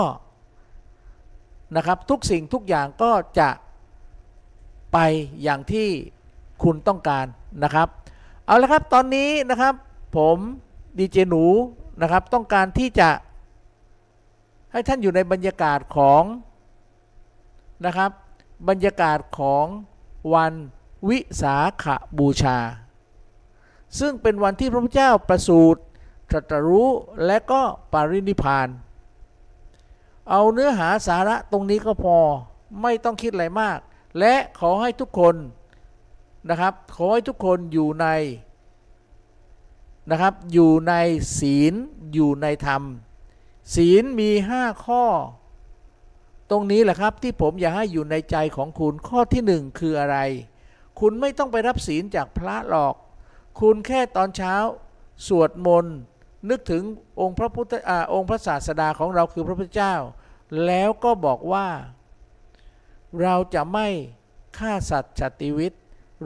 [1.77, 3.51] นะครับทุกสิ่งทุกอย่างก็จะ
[4.93, 4.99] ไป
[5.43, 5.89] อย่างที่
[6.63, 7.27] คุณต้องการ
[7.65, 7.89] นะครับ
[8.47, 9.75] เอาละครับตอนนี้นะครับ
[10.17, 10.39] ผม
[10.99, 11.45] ดีเจหนู
[12.03, 13.09] นะครับต้องการที่จะ
[14.77, 16.23] ให้ท่านอยู่ในบรรยากาศของ
[17.85, 18.11] นะครับ
[18.69, 19.67] บรรยากาศของ
[20.35, 20.55] วัน
[21.09, 21.85] วิสาข
[22.19, 22.59] บูชา
[23.99, 25.81] ซึ่งเป็นวันที่พระพุทธเจ้าประสูติ
[26.31, 26.89] ตรัสรู้
[27.27, 27.63] และก็
[27.93, 28.69] ปรินิพาน
[30.31, 32.19] เอาเนื้อหาสาระตรงนี้ก็พอ
[32.83, 33.79] ไม่ต้องคิดอะไรมาก
[34.19, 35.35] และขอให้ทุกคน
[36.49, 38.07] นะครับ ขอให้ทุกคนอยู่ใน
[40.11, 40.95] นะครับ อยู่ใน
[41.39, 41.75] ศีล
[42.13, 42.83] อยู่ในธรรม
[43.75, 45.05] ศีลมีห้าข้อ
[46.51, 50.19] ตรงนี้แหละครับที่ผมอยากให้อยู่ในใจของคุณข้อที่หนึ่งคืออะไร
[51.01, 52.95] คุณไม่ต้องไปรับศีลจากพระหรอก
[53.61, 54.55] คุณแค่ตอนเช้า
[55.27, 55.97] สวดมนต์
[56.49, 56.83] นึกถึง
[57.21, 59.95] องค์พระพุทธอาองค์พระศาสดาของเราคือพระพุทธเจ้า
[60.67, 61.69] แล้วก็บอกว่า
[63.23, 63.89] เราจะไม่
[64.59, 65.73] ฆ่าสัตว์ชติวิต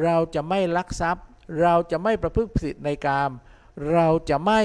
[0.03, 1.26] เราจะไม่ลักทรัพย์
[1.62, 3.31] เราจะไม่ประพฤติผิดในกาม
[3.92, 4.61] เราจะไม่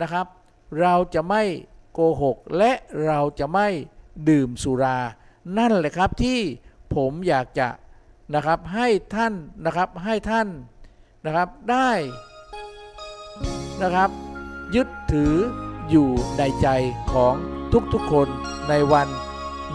[0.00, 0.26] นะครับ
[0.80, 1.42] เราจะไม่
[1.92, 2.72] โกหก และ
[3.06, 3.68] เราจะไม่
[4.28, 4.98] ดื่มสุรา
[5.58, 6.40] นั่นแหละครับที่
[6.94, 7.68] ผมอยากจะ
[8.34, 10.48] นะครับให้ท่านนะครับให้ท่าน
[11.24, 11.90] นะครับได้
[13.82, 14.10] นะครับ
[14.74, 15.34] ยึดถือ
[15.90, 16.68] อยู่ในใจ
[17.12, 17.34] ของ
[17.92, 18.28] ทุกๆคน
[18.68, 19.08] ในวัน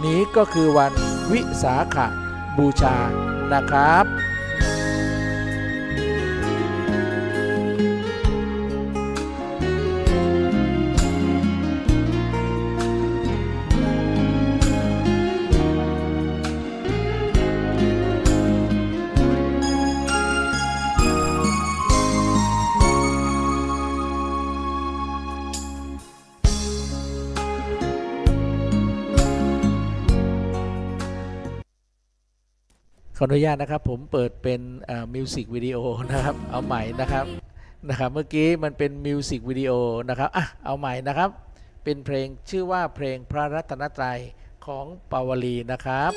[0.05, 0.91] นี้ก็คือวัน
[1.31, 1.97] วิสาข
[2.57, 2.95] บูชา
[3.53, 4.05] นะครับ
[33.23, 34.61] ออนุญาตนะครับผมเปิดเป็น
[35.13, 35.77] มิวสิกวิดีโอ
[36.11, 37.25] นะครับเอาใหม่นะครับ
[37.89, 39.71] นะครับเมื่อกี้มันเป็นมิวสิกวิดีโอ
[40.09, 41.29] นะครับอะเอาใหม่นะครับ
[41.83, 44.19] เป็นเพลงชื่อว่าเพลงพระรัตนตรัย
[44.65, 46.11] ของปาวลีนะครับ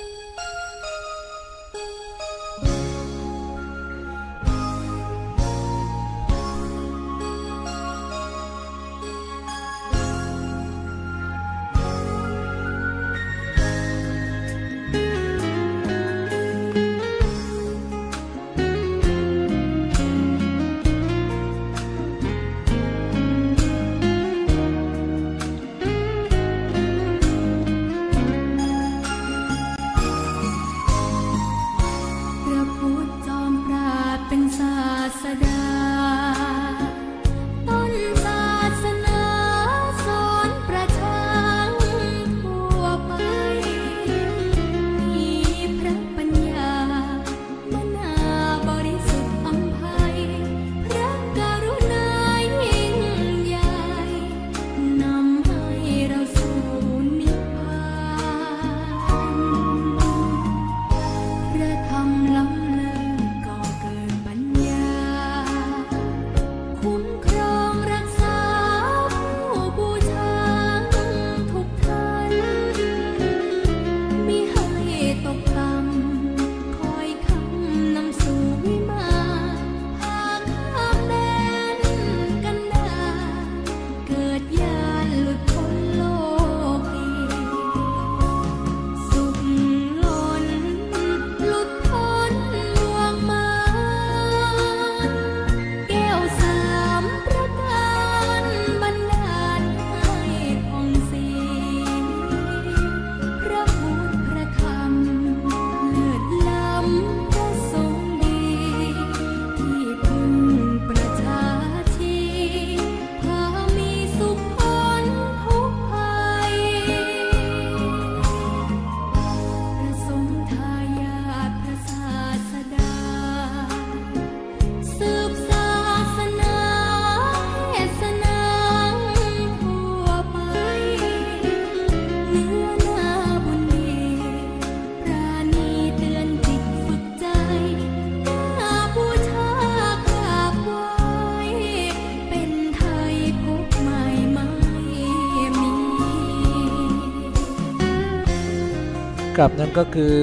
[149.38, 150.16] กับนั่นก็คือ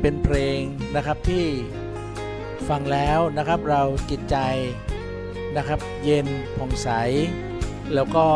[0.00, 0.60] เป็นเพลง
[0.96, 1.46] นะครับที่
[2.68, 4.36] ฟังแล้วนะครับเราจิตใจ
[5.56, 6.88] นะครับ เย็นผ่องใส
[7.94, 8.26] แล้วก็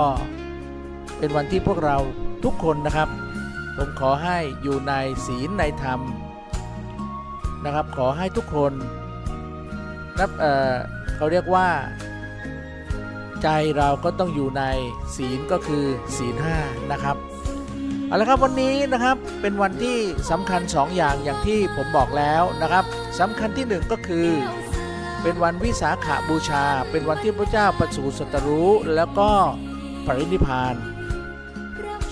[1.19, 1.97] เป็นวันที่พวกเรา
[2.45, 3.09] ทุกคนนะครับ
[3.77, 4.93] ผมขอให้อยู่ใน
[5.27, 6.01] ศีลในธรรม
[7.65, 8.73] นะครับ ขอให้ทุกคน
[10.19, 11.69] นับเเขาเรียกว่า
[13.43, 14.63] ใจเราก็ต้องอยู่ใน
[15.17, 15.85] ศีลก็คือ
[16.17, 16.57] ศีลห้า
[16.93, 17.17] นะครับ
[18.15, 19.99] เอาละครับวันนี้นะครับเป็นวันที่
[20.31, 22.85] สำคัญ2ออย่างอย่างที่ผมบอกแล้วนะครับ
[23.21, 24.29] สำคัญที่ 1 ก็คือ
[25.23, 29.31] เป็นวันวิสาขาบูชา เป็นวันที่พระเจ้าประสูติสัตรู้แล้วก็
[30.07, 30.75] ปรินิพาน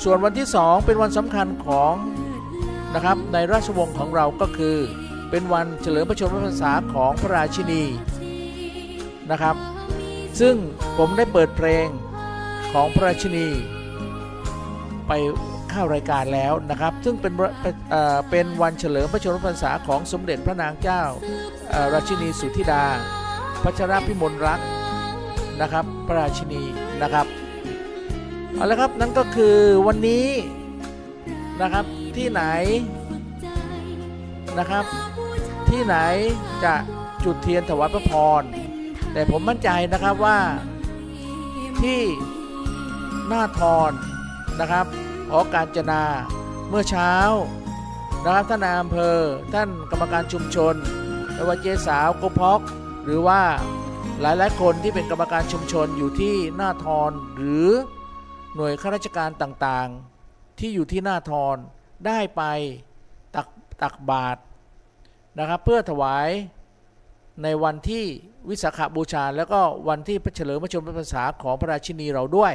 [0.03, 1.95] ส่วนวันที่สองเป็นวันสำคัญของ
[2.95, 4.77] นะครับในราชวงศ์ของเราก็คือ
[5.31, 7.83] เป็นวันเฉลิมพระชนมพรรษาของพระราชินี
[9.31, 9.57] นะครับ
[10.41, 10.55] ซึ่ง
[10.99, 11.87] ผมได้เปิดเพลง
[12.73, 13.49] ของพระราชินี
[15.09, 15.13] ไป
[15.73, 17.33] เข้ารายการแล้วนะครับ ซึ่งเป็น
[18.31, 21.03] เป็นวันเฉลิมพระชนมพรรษาของสมเด็จพระนางเจ้า
[21.95, 22.85] ราชินีสุธิดา
[23.63, 24.61] พัชรพิมลรัก
[25.61, 26.63] นะครับพระราชินี
[27.03, 27.27] นะครับ
[28.55, 29.57] เอาละครับนั่นก็คือ
[29.87, 30.27] วันนี้
[31.63, 31.85] นะครับ
[32.17, 32.43] ที่ไหน
[34.59, 34.85] นะครับ
[35.71, 35.97] ที่ไหน
[36.65, 36.75] จะ
[37.25, 38.43] จุดเทียนถวายพระพร
[39.13, 40.39] แต่ผมมั่นใจนะครับว่า
[41.83, 42.01] ที่
[43.29, 43.91] หน้าทอน
[44.61, 44.87] นะครับ
[45.35, 46.05] หอการจนา
[46.69, 47.13] เมื่อเช้า
[48.25, 49.19] นะครับท่านนายอำเภอ
[49.55, 50.75] ท่านกรรมการชุมชน
[51.33, 52.61] ไม่ว่าเจ๊สาวกพอก
[53.05, 53.41] หรือว่า
[54.21, 57.69] หลายๆคนที่เป็นกรรมการชุมชนอยู่ที่หน้าทอนหรือ
[58.55, 61.57] หน่วยข้าราชการต่างๆ ที่อยู่ที่หน้าทอน
[62.07, 62.43] ได้ไป
[63.35, 63.49] ตัก
[63.83, 64.41] ตักบาตร
[65.39, 66.29] นะครับ เพื่อถวาย
[67.43, 68.05] ในวันที่
[68.49, 72.55] วิสาขบูชา แล้วก็วันที่พระเฉลิมพระชนมพรรษาของพระราชินีเราด้วย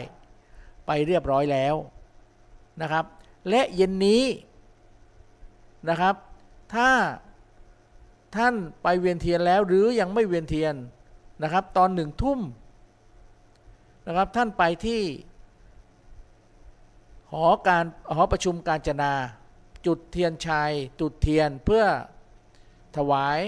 [0.85, 1.75] ไปเรียบร้อยแล้ว
[2.81, 3.05] นะครับ
[3.49, 4.23] และเย็นนี้
[5.89, 6.15] นะครับ
[6.73, 6.89] ถ้า
[8.35, 10.75] ท่านไปเวียนเทียนแล้วหรือยังไม่เวียนเทียน
[11.43, 12.39] นะครับ ตอนหนึ่งทุ่ม
[14.07, 15.01] นะครับท่านไปที่
[17.31, 17.85] หอการ
[18.15, 19.13] หอประชุมการจนา
[19.85, 21.83] จุดเทียนชัยจุดเทียนเพื่อ
[22.97, 23.39] ถวาย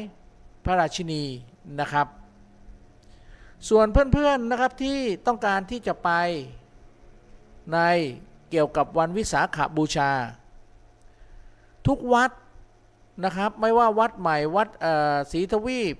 [0.65, 1.23] พระราชินี
[1.79, 2.07] นะครับ
[3.69, 6.09] ส่วนเพื่อนๆนะครับที่ต้องการที่จะไป
[7.73, 7.79] ใน
[8.49, 10.12] เกี่ยวกับวันวิสาขาบูชา
[11.88, 12.31] ทุกวัด
[13.23, 14.67] นะครับ ไม่ว่าวัดใหม่วัด
[15.31, 15.95] ศรีทวีป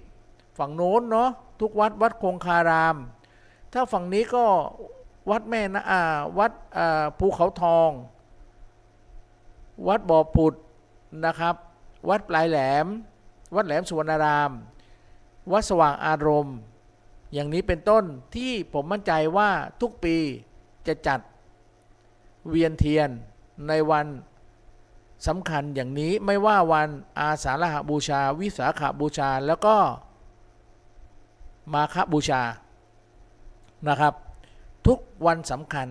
[0.58, 1.30] ฝั่งโน้นเนาะ
[1.62, 2.96] ทุกวัดวัดคงคาราม
[3.74, 4.46] ถ้าฝั่งนี้ก็
[5.30, 6.02] วัดแม่นะอ่า
[6.40, 6.52] วัด
[7.20, 7.90] ภูเขาทอง
[9.88, 10.54] วัดบ่อปุด
[11.26, 11.56] นะครับ
[12.10, 12.88] วัดปลายแหลม
[13.56, 14.52] วัดแหลมสุวรรณาราม
[15.52, 16.58] วัดสว่างอารมณ์
[17.34, 18.04] อย่างนี้เป็นต้น
[18.36, 19.50] ที่ผมมั่นใจว่า
[19.82, 20.18] ทุกปี
[20.88, 21.20] จะจัด
[22.48, 23.10] เวียนเทียน
[23.68, 24.08] ในวัน
[25.28, 29.76] สำคัญอย่างนี้ไม่ว่าวันอาสาฬหบูชา วิสาขาบูชาแล้วก็
[31.74, 32.42] มาคบูชา
[33.88, 34.14] นะครับ
[34.88, 35.88] ทุกวันสำคัญ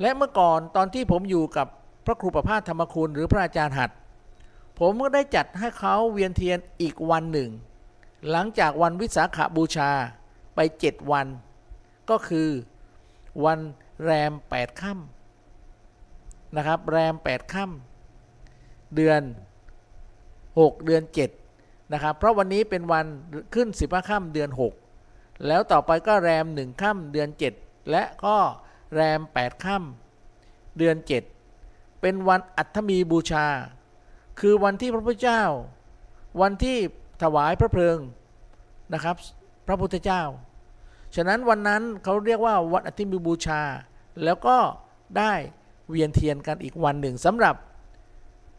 [0.00, 1.66] และเมื่อก่อนตอนที่ผมอยู่กับ
[2.04, 3.90] พระครูประภาสธรรมคุณหรือพระอาจารย์หัด
[4.78, 7.50] ผมก็ได้จัดให้เขาเวียนเทียนอีกวันหนึ่ง
[8.30, 9.90] หลังจากวันวิสาขาบูชา
[10.54, 11.26] ไปเจ็ดวัน
[12.10, 12.48] ก็คือ
[13.44, 13.58] วัน
[14.02, 15.19] แรมแปดค่ำ
[16.56, 19.22] นะครับ แรมแปดค่ำเดือน
[19.98, 21.02] 6 เดือน
[21.48, 23.06] 7 นะครับ เพราะวันนี้เป็นวัน
[23.54, 24.50] ขึ้นสิบห้าค่ำเดือน
[24.96, 27.28] 6 แล้วต่อไปก็แรมหนึ่งค่ำเดือน
[27.60, 28.36] 7 และก็
[28.94, 30.96] แรม 8ค่ำเดือน
[31.48, 33.46] 7 เป็นวันอัฐมีบูชา
[34.40, 35.42] คือวันที่พระพุทธเจ้า
[36.40, 36.78] วันที่
[37.22, 37.98] ถวายพระเพลิง
[38.92, 39.16] นะครับ
[39.66, 40.22] พระพุทธเจ้า
[41.14, 43.62] ฉะนั้นวันนั้นเขาเรียกว่าวันอัฐมีบูชา
[44.24, 44.56] แล้วก็
[45.18, 45.32] ได้
[45.90, 47.54] เวียนเทียนกันอีกวันหนึ่งสำหรับ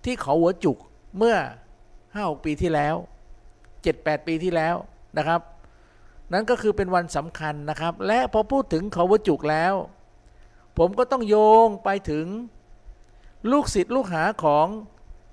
[0.05, 0.77] ที่เขาหัวจุก
[1.17, 1.35] เมื่อ
[2.15, 2.95] ห้าปีที่แล้ว
[3.83, 4.75] เจ็ดแปดปีที่แล้ว
[5.17, 5.41] นะครับ
[6.31, 9.73] นั้นก็คือเป็นวันสำคัญนะครับ และพอพูดถึงเขาหัวจุกแล้ว
[10.77, 12.25] ผมก็ต้องโยงไปถึง
[13.51, 14.67] ลูกศิษย์ลูกหาของ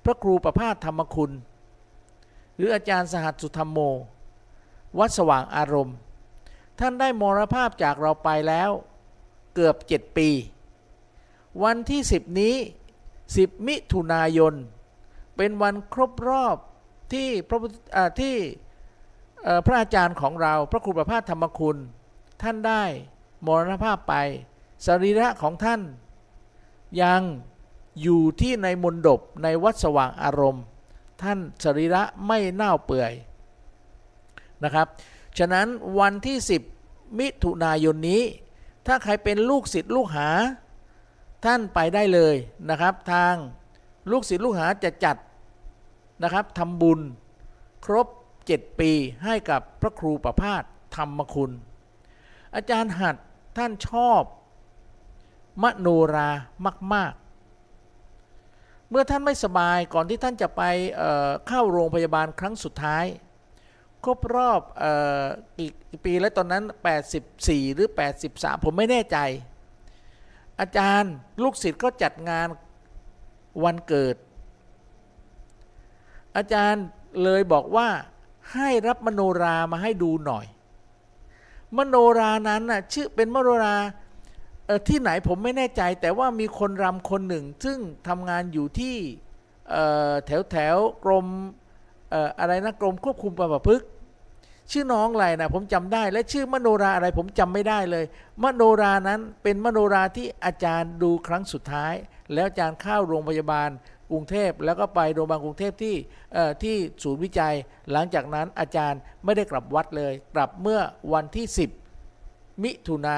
[0.03, 1.31] พระครูประพาสธรรมคุณ
[2.55, 3.79] หรืออาจารย์สหัสสุธรรมโม
[4.99, 5.95] วัดสว่างอารมณ์
[6.79, 8.69] ท่านได้มรภาพจากเราไปแล้ว
[9.55, 10.29] เกือบเจ็ดปี
[11.63, 12.55] วันที่สิบนี้
[13.09, 14.53] 10 มิถุนายน
[15.37, 16.57] เป็นวันครบรอบ
[17.13, 17.59] ที่พระ
[18.21, 18.35] ที่
[19.65, 21.77] พระอาจารย์ของเราพระครูประภาสธรรมคุณ
[22.41, 22.83] ท่านได้
[23.45, 24.15] มรณภาพไป
[24.85, 25.81] สรีระของท่าน
[27.01, 27.21] ยัง
[28.01, 30.63] อยู่ที่ในมณฑบในวัดสว่างอารมณ์
[31.21, 33.13] ท่านสรีระไม่เน่าเปื่อย
[34.63, 34.87] นะครับ
[35.37, 35.67] ฉะนั้น
[35.99, 36.37] วันที่
[36.79, 38.23] 10 มิถุนายนนี้
[38.87, 40.29] ถ้าใครเป็นลูกศิษย์ลูกหา
[41.45, 42.35] ท่านไปได้เลย
[42.69, 43.33] นะครับ ทาง
[44.11, 45.17] ลูกศิษย์ลูกหาจะจัด
[46.23, 46.99] นะครับทำบุญ
[47.85, 48.07] ครบ
[48.43, 48.91] 7 ปี
[49.25, 50.63] ให้กับพระครูประพาส
[50.95, 51.51] ธรรมคุณ
[52.55, 53.15] อาจารย์หัด
[53.57, 54.21] ท่านชอบ
[55.63, 56.29] มโนรา
[56.93, 57.13] มาก
[58.01, 60.61] ๆ เมื่อท่านไม่สบายก่อนที่ท่านจะไป
[60.97, 63.05] เเข้าโรงพยาบาลครั้งสุดท้าย
[64.03, 64.85] ครบรอบอ
[65.59, 66.63] กี่ปีแล้วตอนนั้น
[67.19, 67.87] 84 หรือ
[68.25, 69.17] 83 ผมไม่แน่ใจ
[70.59, 72.47] อาจารย์ลูกศิษย์ก็จัดงาน
[73.63, 74.15] วันเกิด
[76.37, 76.83] อาจารย์
[77.23, 77.87] เลยบอกว่า
[78.53, 80.45] ให้รับมโนรามาให้ดูหน่อย
[81.77, 83.75] มโนรานั้นน่ะชื่อเป็นมโนรา
[84.87, 88.95] ที่ไหนผมไม่แน่ใจ แต่ว่ามีคนรำคนหนึ่ง ซึ่งทำงานอยู่ที่
[90.25, 91.25] แถวแถวกรม
[92.39, 93.81] อะไรนะกรมควบคุมประพฤก
[94.71, 98.05] ชื่อน้องอะไรนะผมจำได้ และชื่อมโนราอะไรผมจำไม่ได้เลย
[98.43, 101.93] มโนรานั้นเป็นมโนราที่อาจารย์ดูครั้งสุดท้าย
[102.33, 103.69] แล้วอาจารย์เข้าโรงพยาบาล
[104.11, 105.95] กรุงเทพแล้วก็ไปโรงพยาบาลกรุงเทพที่
[106.63, 107.53] ที่ศูนย์วิจัย
[107.91, 110.79] หลังจากนั้นอาจารย์ไม่ได้กลับวัดเลย กลับเมื่อ
[111.13, 111.45] วันที่
[112.05, 113.15] 10 มิถุนา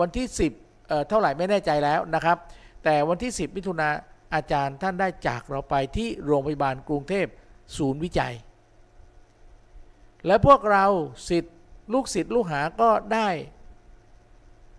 [0.00, 0.26] วันที่
[0.58, 2.36] 10เเท่าไหร่ไม่แน่ใจแล้วนะครับ
[2.84, 3.88] แต่วันที่ 10 มิถุนา
[4.34, 7.26] อาจารย์ท่านได้จากเราไปที่โรงพยาบาลกรุงเทพ
[7.76, 8.34] ศูนย์วิจัย
[10.26, 10.84] และพวกเรา
[11.28, 11.54] สิทธิ์
[11.92, 13.28] ลูกศิษย์ลูกหาก็ได้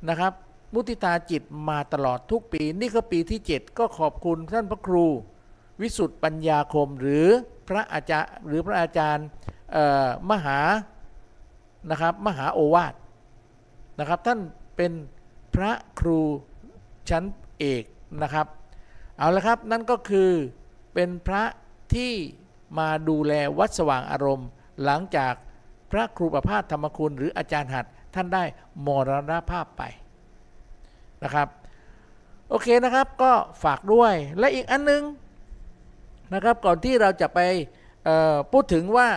[0.10, 0.34] นะครับ
[0.74, 5.06] มุติตาจิตมาตลอดทุกปี นี่ก็ปีที่ 7 ก็ขอบคุณท่านพระครู
[5.82, 7.28] วิสุทธ์ปัญญาคมหรือ
[7.70, 9.26] พระอาจารย์หรือพระอาจารย์
[10.32, 10.60] มหา
[11.90, 12.94] นะครับมหาโอวาท
[14.00, 14.40] นะครับท่าน
[14.78, 14.92] เป็น
[15.56, 16.20] พระครู
[17.10, 17.24] ชั้น
[17.60, 17.84] เอก
[18.22, 18.48] นะครับ
[19.18, 20.32] เอาละครับนั่นก็คือ
[20.94, 21.44] เป็นพระ
[21.94, 22.14] ที่
[22.80, 24.50] มาดูแลวัดสว่างอารมณ์
[24.84, 25.34] หลังจาก
[25.92, 28.44] พระครูประพาสธรรมคุณหรืออาจารย์หัดท่านได้
[28.86, 29.84] มรณภาพไป
[31.24, 31.48] นะครับ
[32.50, 33.32] โอเคนะครับก็
[33.64, 35.04] ฝากด้วยและอีกอันนึง
[36.34, 37.40] นะครับ ก่อนที่เราจะไป
[38.52, 39.08] พูดถึงว่า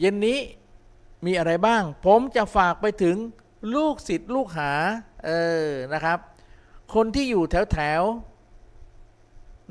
[0.00, 0.38] เย็นนี้
[1.26, 3.16] มีอะไรบ้าง ผมจะฝากไปถึง
[3.74, 4.72] ลูกศิษย์ลูกหา
[5.26, 5.30] เอ
[5.66, 6.18] อนะครับ
[6.94, 8.02] คนที่อยู่แถวแถว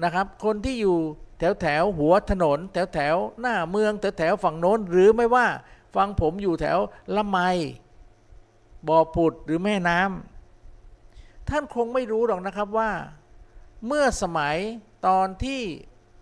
[0.04, 0.98] นะครับ คนที่อยู่
[1.42, 5.48] แถวแถวหัวถนน แถวแถวหน้าเมืองแถวแถวฝั่งโน้น หรือไม่ว่า
[5.96, 6.78] ฟังผมอยู่แถว
[7.16, 7.38] ละไม
[8.88, 12.92] บ่อผุดหรือแม่น้ำท่านคงไม่รู้หรอกนะครับว่า
[13.88, 14.58] เมื่อสมัย
[15.08, 15.62] ตอนที่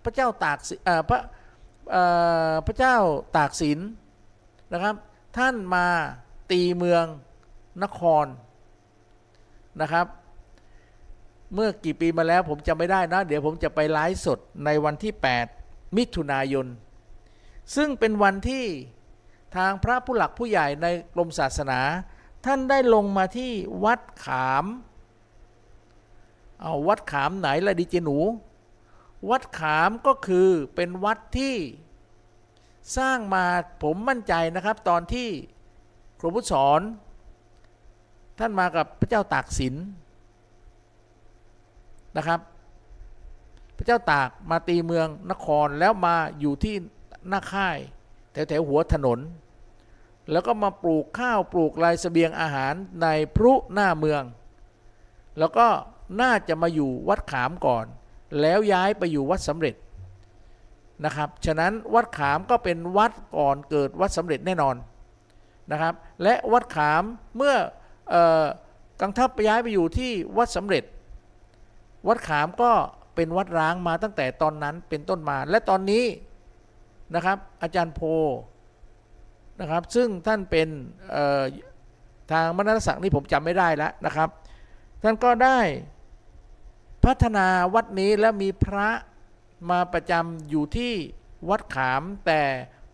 [0.04, 0.58] พระเจ้าตาก
[1.10, 1.20] พระ
[2.68, 2.96] พระเจ้า
[3.38, 3.80] ตากสิน
[4.74, 4.96] นะครับ
[5.38, 5.86] ท่านมา
[6.52, 7.06] ตีเมือง
[7.84, 8.26] นคร
[9.82, 10.06] นะครับ
[11.54, 15.14] เมื่อกี่ปีมาแล้วผมจำไม่ได้นะ เดี๋ยวผมจะไปไลฟ์สดในวันที่
[15.56, 16.68] 8 มิถุนายน
[17.76, 18.66] ซึ่งเป็นวันที่
[19.56, 21.80] ทางพระผู้หลักผู้ใหญ่ในกรมศาสนา
[22.46, 23.52] ท่านได้ลงมาที่
[23.86, 24.66] วัดขาม
[26.62, 28.18] เอาวัดขามไหนละดิเจหนู
[29.30, 31.56] วัดขามก็คือเป็นวัดที่
[32.98, 33.46] สร้างมา
[33.84, 35.30] ผมมั่นใจนะครับ ตอนที่
[36.20, 36.82] ครูพุทธสอน
[38.40, 39.76] ท่านมากับพระเจ้าตากสิน
[42.18, 42.40] นะครับ
[43.78, 46.76] พระเจ้าตากมาตีเมืองนครแล้วมาอยู่ที่
[47.28, 47.78] หน้าค่าย
[48.32, 49.20] แถวแถวหัวถนน
[50.32, 54.24] แล้วก็มาปลูกข้าวปลูกลายสเสบียงอาหารในพรุหน้าเมือง
[55.40, 55.68] แล้วก็
[56.22, 57.86] น่าจะมาอยู่วัดขามก่อน
[58.42, 59.76] แล้วย้ายไปอยู่วัดสำเร็จ
[61.06, 64.76] นะครับ ฉะนั้นวัดขามก็เป็นวัดก่อนเกิดวัดสำเร็จแน่นอน
[65.72, 67.04] นะครับ และวัดขาม
[67.38, 67.56] เมื่อ
[68.14, 68.16] อ
[69.02, 70.84] กังทัพย้ายไปอยู่ที่วัดสำเร็จ
[72.08, 72.72] วัดขามก็
[73.16, 76.06] เป็นวัดร้างมาตั้งแต่ตอนนั้นเป็นต้นมา และตอนนี้
[77.16, 78.02] นะครับ อาจารย์โพ
[79.60, 80.68] นะครับ ซึ่งท่านเป็น
[82.32, 84.30] ทางมรณศักดิ์นี่ผมจำไม่ได้แล้วนะครับ
[85.04, 85.60] ท่านก็ได้
[87.06, 88.90] พัฒนาวัดนี้แล้วมีพระ
[89.70, 90.94] มาประจำอยู่ที่
[91.50, 92.42] วัดขาม แต่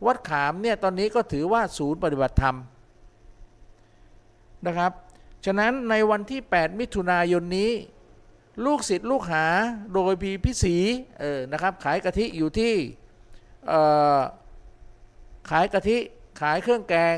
[0.05, 2.57] วัดขามเนี่ยตอนนี้ก็ถือว่าศูนย์ปฏิบัติธรรม
[4.67, 4.91] นะครับ
[5.45, 7.71] ฉะนั้นในวันที่ 8 มิถุนายนนี้
[8.63, 9.45] ลูกศิษย์ลูกหา
[9.93, 10.75] โดยพีพิสี
[11.19, 12.75] เออนะครับขายกะทิอยู่ที่
[15.49, 15.97] ขายกะทิ
[16.41, 17.17] ขายเครื่องแกง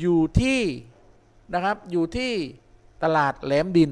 [0.00, 0.60] อยู่ที่
[1.52, 2.32] นะครับอยู่ที่
[3.02, 3.90] ตลาดแหลมดิน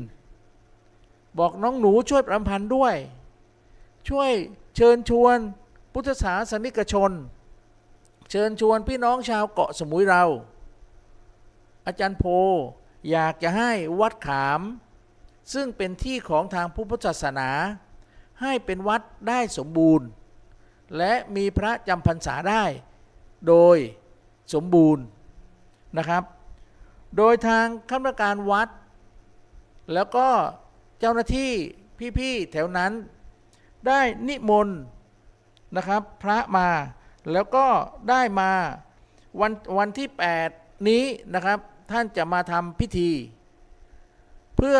[1.38, 2.94] บอกน้องหนูช่วยประพันธ์ด้วย
[4.08, 4.30] ช่วย
[4.76, 5.36] เชิญชวน
[5.92, 7.10] พุทธศาสนิกชน
[8.30, 10.24] เชิญชวนพี่น้องชาวเกาะสมุยเรา
[11.86, 12.24] อาจารย์โพ
[13.10, 14.60] อยากจะให้วัดขาม
[15.52, 17.50] ซึ่งเป็นที่ของทางพุทธศาสนา
[18.42, 20.06] ให้เป็นวัดได้สมบูรณ์
[20.96, 22.64] และมีพระจำพรรษาได้
[23.48, 23.76] โดย
[24.54, 25.04] สมบูรณ์
[25.98, 26.22] นะครับ
[27.16, 28.68] โดยทางข้าราชการวัด
[29.94, 30.28] แล้วก็
[30.98, 31.52] เจ้าหน้าที่
[32.18, 32.92] พี่ๆแถวนั้น
[33.86, 34.78] ได้นิมนต์
[35.76, 36.68] นะครับพระมา
[37.32, 37.66] แล้วก็
[38.10, 38.50] ได้มา
[39.40, 40.08] วันวันที่
[40.48, 41.58] 8 นี้นะครับ
[41.90, 43.10] ท่านจะมาทำพิธี
[44.56, 44.78] เพื่อ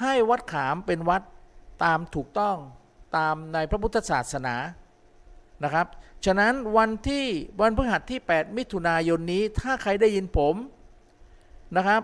[0.00, 1.22] ให้วัดขามเป็นวัด
[1.84, 2.56] ตามถูกต้อง
[3.16, 4.54] ตามในพระพุทธศาสนา
[5.64, 5.86] นะครับ
[6.24, 7.24] ฉะนั้นวันที่
[7.60, 10.54] วันพฤหัสที่ 8 มิถุนายนนี้ถ้าใครได้ยินผม
[11.76, 12.02] นะครับ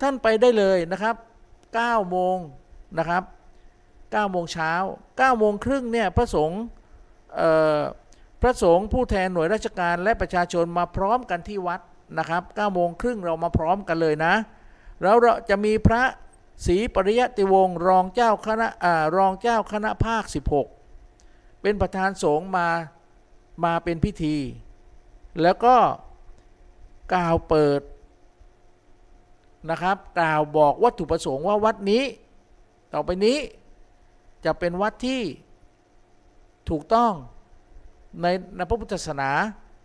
[0.00, 1.16] ท่านไปได้เลยนะครับ
[1.66, 2.38] 9โมง
[2.98, 3.22] นะครับ
[3.78, 4.72] 9โมงเช้า
[5.06, 6.62] 9โมงครึ่งเนี่ยพระสงฆ์
[8.42, 11.80] พระสงฆ์ผู้แทนหน่วยราชการและประชาชนมาพร้อมกันที่วัด
[12.18, 14.34] นะครับ9โมงครึ่งเรามาพร้อมกันเลยนะ
[15.02, 16.02] แล้วเราจะมีพระ
[16.66, 18.68] ศรีปริยติวงศ์รองเจ้าคณะ
[19.16, 20.24] รองเจ้าคณะภาค
[20.92, 22.68] 16 เป็นประธานสงฆ์มา
[23.64, 24.36] มาเป็นพิธี
[25.42, 25.76] แล้วก็
[27.14, 27.80] กล่าวเปิด
[29.70, 32.02] นะครับ กล่าวบอกวัตถุประสงค์ว่าวัดนี้
[32.92, 33.38] ต่อไปนี้
[34.44, 35.22] จะเป็นวัดที่
[36.70, 37.12] ถูกต้อง
[38.22, 39.30] ในในพระพุทธศาสนา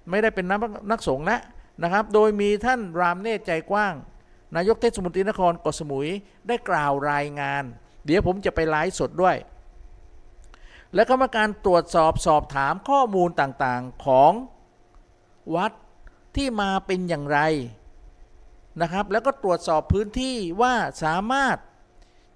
[0.09, 0.59] ไม่ได้เป็นนัก
[0.91, 1.41] นักสงฆ์แล้ว
[1.83, 3.93] นะครับ โดยมีท่านรามเนตรใจกว้าง
[4.55, 6.09] นายกเทศมนตรีนครเกาะสมุย
[6.47, 7.63] ได้กล่าวรายงาน
[8.05, 9.37] เดี๋ยวผมจะไปไลฟ์สดด้วย
[10.93, 14.31] และกรรมการตรวจสอบสอบถามข้อมูลต่างๆของ
[15.55, 15.71] วัด
[16.35, 17.39] ที่มาเป็นอย่างไร
[18.81, 20.73] นะครับ แล้วก็ตรวจสอบพื้นที่ว่า
[21.03, 21.57] สามารถ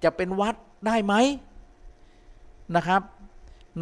[0.04, 0.56] จะเป็นวัด
[0.88, 1.14] ได้ไหม
[2.76, 3.02] นะครับ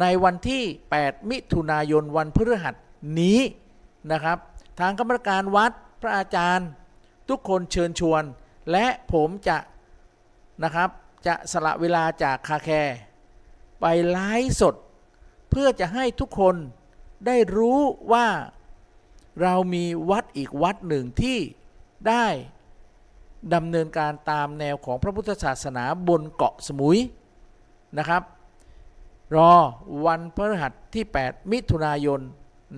[0.00, 0.62] ในวันที่
[0.96, 2.74] 8 มิถุนายนวันพฤหัส
[3.20, 3.40] นี้
[4.12, 4.38] นะครับ
[4.80, 5.72] ทางกรรมการวัด
[6.02, 6.68] พระอาจารย์
[7.28, 8.22] ทุกคนเชิญชวน
[8.72, 9.58] และผมจะ
[10.64, 10.90] นะครับ
[11.26, 12.96] จะสละเวลาจากคาแคร์
[13.80, 14.74] ไปไลฟ์สด
[15.50, 16.56] เพื่อจะให้ทุกคน
[17.26, 17.80] ได้รู้
[18.12, 18.28] ว่า
[19.42, 21.38] เรามีวัดอีกวัดหนึ่งที่
[22.08, 22.26] ได้
[23.54, 26.98] ดำเนินการตามแนวของพระพุทธศาสนาบนเกาะสมุย
[27.98, 28.22] นะครับ
[29.36, 29.52] รอ
[30.06, 32.20] วันพฤหัสที่ 8 มิถุนายน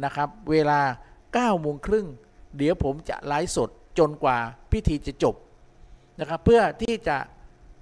[0.05, 0.81] นะครับ เวลา
[1.23, 2.07] 9โมงครึ่ง
[2.57, 4.39] เดี๋ยวผมจะไลฟ์สดจนกว่า
[4.73, 5.35] พิธีจะจบ
[6.21, 7.19] นะครับเพื่อที่จะ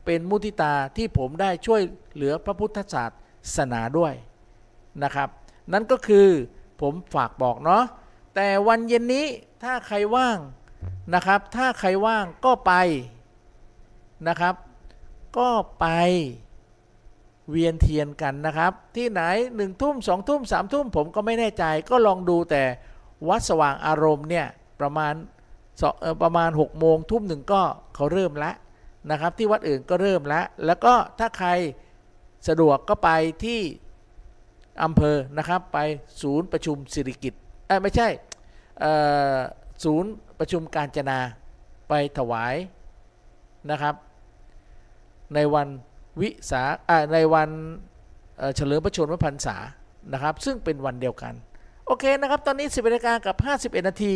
[0.04, 1.80] เป็นมุทิตาที่ผมได้ช่วย
[2.14, 3.04] เหลือพระพุทธศา
[3.56, 4.14] สนาด้วย
[5.02, 5.28] นะครับ
[5.72, 6.28] นั่นก็คือ
[6.80, 7.84] ผมฝากบอกเนาะ
[8.34, 9.26] แต่วันเย็นนี้
[9.62, 10.38] ถ้าใครว่าง
[11.14, 12.72] นะครับ ถ้าใครว่างก็ไป
[14.28, 14.54] นะครับ
[15.38, 15.48] ก็
[15.80, 15.86] ไป
[17.50, 19.22] เวียนเทียนกันนะครับ ที่ไหน
[19.56, 22.62] หนึ่งทุ่มสองทุ่มสามทุ่มผมก็ไม่แน่ใจ ก็ลองดูแต่
[23.28, 24.46] วัดสว่างอารมณ์เนี่ย
[24.80, 25.14] ประมาณ
[26.22, 27.62] ประมาณ6กโมงทุ่มหนึ่งก็
[27.94, 28.54] เขาเริ่มแล้ว
[29.10, 31.50] นะครับ ที่วัดอื่นก็เริ่มแล้ว แล้วก็ถ้าใคร
[32.48, 33.10] สะดวกก็ไป
[33.44, 33.60] ที่
[34.84, 35.78] อำเภอนะครับ ไป
[36.22, 37.34] ศูนย์ประชุมสิริกิต
[37.82, 38.08] ไม่ใช่
[39.84, 41.18] ศูนย์ประชุมการจนา
[41.88, 42.54] ไปถวาย
[43.70, 43.94] นะครับ
[45.34, 45.68] ในวัน
[46.20, 46.62] วิสา
[47.12, 47.50] ในวัน
[48.56, 49.56] เฉลิมพระชนมพรรษา
[50.12, 51.34] นะครับ ซึ่งเป็นวันเดียวกัน
[51.86, 54.14] โอเคนะครับ ตอนนี้ 10นาฬิกากับ 51 นาที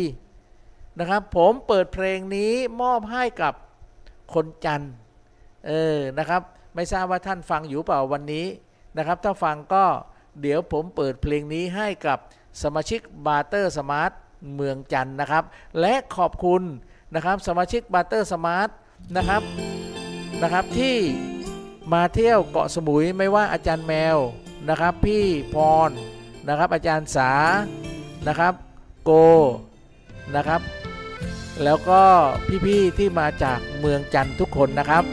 [0.99, 3.53] นะครับ ผมเปิดเพลงนี้มอบให้กับ
[4.33, 4.81] คนจันท์
[5.67, 6.41] เออนะครับ
[6.75, 8.45] ไม่ทราบว่าท่านฟังอยู่เปล่าวันนี้
[8.97, 9.85] นะครับ ถ้าฟังก็
[10.41, 12.17] เดี๋ยวผมเปิดเพลงนี้ให้กับ
[12.63, 14.11] สมาชิก Barter Smart
[14.55, 15.43] เมืองจันท์นะครับ
[15.79, 16.61] และขอบคุณ
[17.15, 18.69] นะครับ สมาชิก Barter Smart
[19.17, 19.41] นะครับ
[20.41, 20.95] นะครับที่
[21.93, 24.17] มาเที่ยวเกาะสมุยไม่ว่าอาจารย์แมว
[24.69, 25.55] นะครับ พี่พ
[25.87, 25.89] ร
[26.47, 27.31] นะครับ อาจารย์สา
[28.27, 28.53] นะครับ
[29.05, 29.11] โก
[30.35, 30.61] นะครับ
[31.63, 32.01] แล้วก็
[32.65, 35.03] พี่ๆที่มาจากเมืองจันทุกคนนะครับ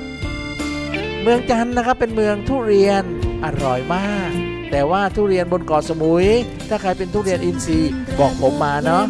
[1.23, 3.03] เมืองจันนะครับเป็นเมืองทุเรียน
[3.45, 4.31] อร่อยมาก
[4.71, 6.27] แต่ว่าทุเรียนบนเกาะสมุย
[6.69, 9.05] ถ้าใครเป็นทุเรียนอินทรีย์บอกผมมาเนาะ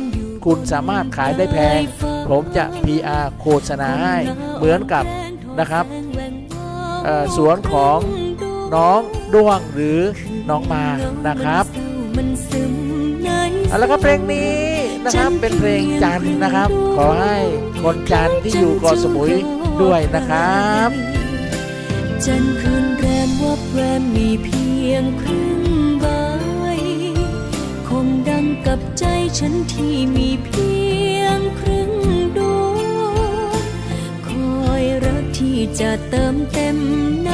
[0.45, 1.81] คุณสามารถขายได้แพง
[2.31, 4.17] ผมจะ PR โฆษณาให้
[4.57, 5.05] เหมือนกับ
[5.59, 5.85] นะครับ
[7.37, 7.99] สวนของ
[8.75, 9.01] น้อง
[9.35, 10.01] ด้วงหรือ
[10.51, 10.85] น้องมา
[11.27, 11.65] นะครับ
[13.69, 14.68] เอาละครับเพลงนี้
[15.09, 17.39] นะครับเป็นเพลงจันนะครับ ขอให้
[17.83, 19.33] คนจันที่อยู่เกาะสมุย
[19.83, 20.91] ด้วยนะครับ
[22.25, 25.63] จันคืนแรมวับแวมมีเพียงครึ่ง
[26.01, 26.07] ใบ
[27.89, 29.05] คงดังกับใจ
[29.39, 30.71] ฉันที่มีเพี
[31.19, 31.93] ยงครึ่ง
[32.39, 33.11] ดว
[33.61, 33.63] ง
[34.29, 34.31] ค
[34.67, 36.77] อยรักที่จะเติมเต็ม
[37.25, 37.31] ใน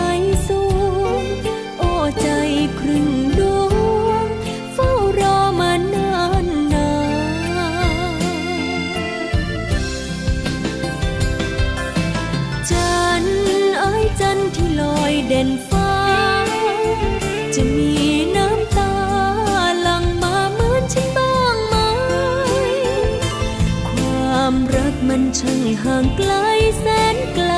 [24.55, 26.32] ความรักมันช่างห่างไกล
[26.80, 27.52] แสนไกล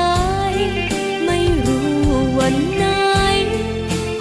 [1.25, 1.89] ไม่รู้
[2.37, 2.85] วันไหน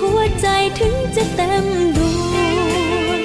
[0.01, 0.47] หัวใจ
[0.81, 1.67] ถึงจะเต็ม
[1.97, 3.21] ดวง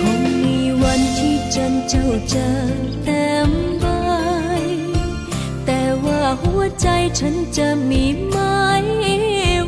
[0.00, 2.48] คงมีวันที่จันเจ้าจะ
[3.04, 3.50] เต็ม
[3.80, 3.86] ใบ
[5.66, 6.88] แต่ว่าหัวใจ
[7.18, 8.36] ฉันจะมีไหม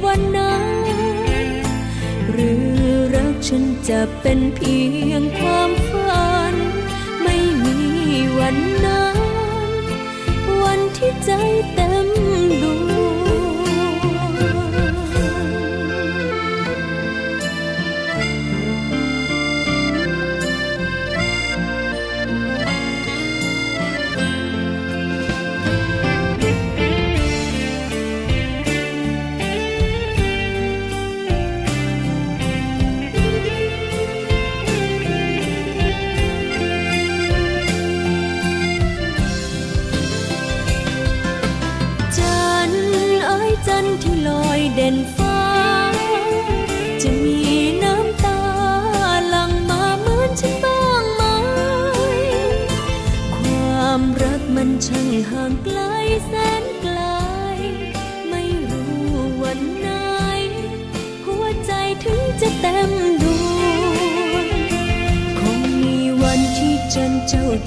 [0.04, 0.66] วันนั้น
[2.30, 2.66] หรือ
[3.14, 4.76] รักฉันจะเป็นเพี
[5.10, 6.03] ยงความฝัน
[8.46, 9.18] วันนั้น
[10.62, 11.30] วันที่ใจ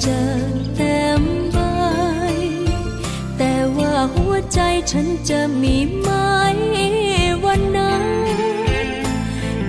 [0.01, 0.23] เจ้าจะ
[0.75, 1.23] เต็ม
[1.53, 1.57] ใบ
[3.37, 4.59] แต่ว่าหัวใจ
[4.91, 6.09] ฉันจะมีไหม
[7.45, 8.05] วันนั้น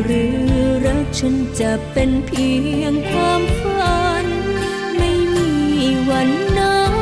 [0.03, 0.37] หรือ
[0.85, 2.49] รักฉันจะเป็นเพี
[2.81, 4.27] ยงความฝัน
[4.97, 5.51] ไม่มี
[6.11, 6.95] วันนั้น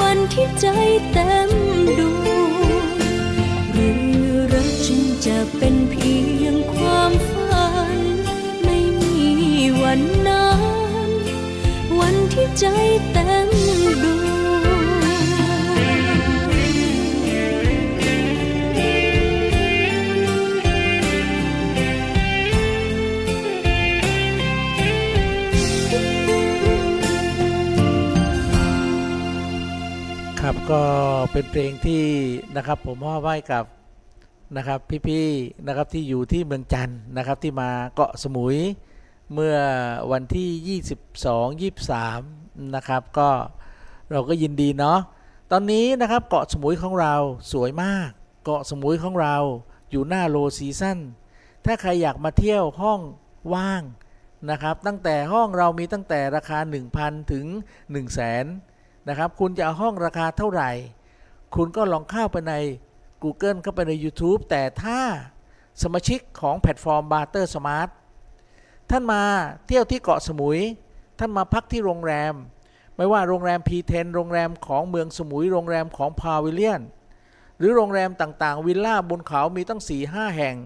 [0.00, 0.66] วันที่ใจ
[1.12, 1.50] เต็ม
[1.98, 2.82] ดวง
[3.72, 4.04] หรือ
[4.52, 6.12] รักฉันจะเป็นเพี
[6.42, 7.66] ยงความฝั
[7.96, 7.98] น
[8.64, 9.16] ไม่มี
[9.82, 10.41] วันนั้นวัน
[12.34, 12.64] ที่ใจ
[13.12, 13.48] เต็ม
[14.02, 14.70] ดวง
[30.40, 30.82] ครับก็
[31.32, 32.04] เป็นเพลงที่
[32.56, 33.64] นะครับผมมอบไว้กับ
[34.56, 34.78] นะครับ
[35.08, 38.58] พี่ๆนะครับที่อยู่ที่เมืองจันทร์นะครับที่มาเกาะสมุย
[39.34, 39.58] เมื่อ
[40.12, 40.80] วันที่
[41.68, 43.30] 22 23 นะครับก็
[44.10, 45.00] เราก็ยินดีเนาะ
[45.50, 47.14] ตอนนี้นะครับเกาะสมุยของเรา
[47.52, 48.10] สวยมาก
[48.44, 49.36] เกาะสมุยของเรา
[49.90, 50.98] อยู่หน้าโลซีซั่น
[51.64, 53.00] ถ้าใครอยากมาเที่ยวห้อง
[53.54, 53.82] ว่าง
[54.50, 56.58] นะครับ ตั้งแต่ห้องเรามีตั้งแต่ราคา
[56.94, 58.44] 1,000 ถึง 1 0 0 0 0แสน
[59.08, 60.70] นะครับ คุณจะเอาห้องราคาเท่าไหร่
[61.54, 62.54] คุณก็ลองเข้าไปใน
[63.22, 65.00] Google เข้าไปใน YouTube แต่ถ้า
[65.82, 67.88] สมาชิกของแพลตฟอร์ม Barter Smart
[68.94, 69.24] ท่านมา
[69.66, 70.60] เที่ยวที่เกาะสมุย
[71.18, 72.34] ท่านมาพักที่โรงแรม
[72.96, 76.82] ไม่ว่าโรงแรม P10 โรงแรมของเมืองสมุย โรงแรมของพาวิเลียน
[77.58, 80.56] หรือโรงแรมต่างๆ วิลล่าบนเขามีตั้ง4-5แห่ง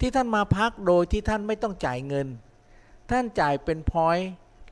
[0.00, 2.28] ที่ท่านมาพักโดยที่ท่านไม่ต้องจ่ายเงิน
[3.10, 4.28] ท่านจ่ายเป็น point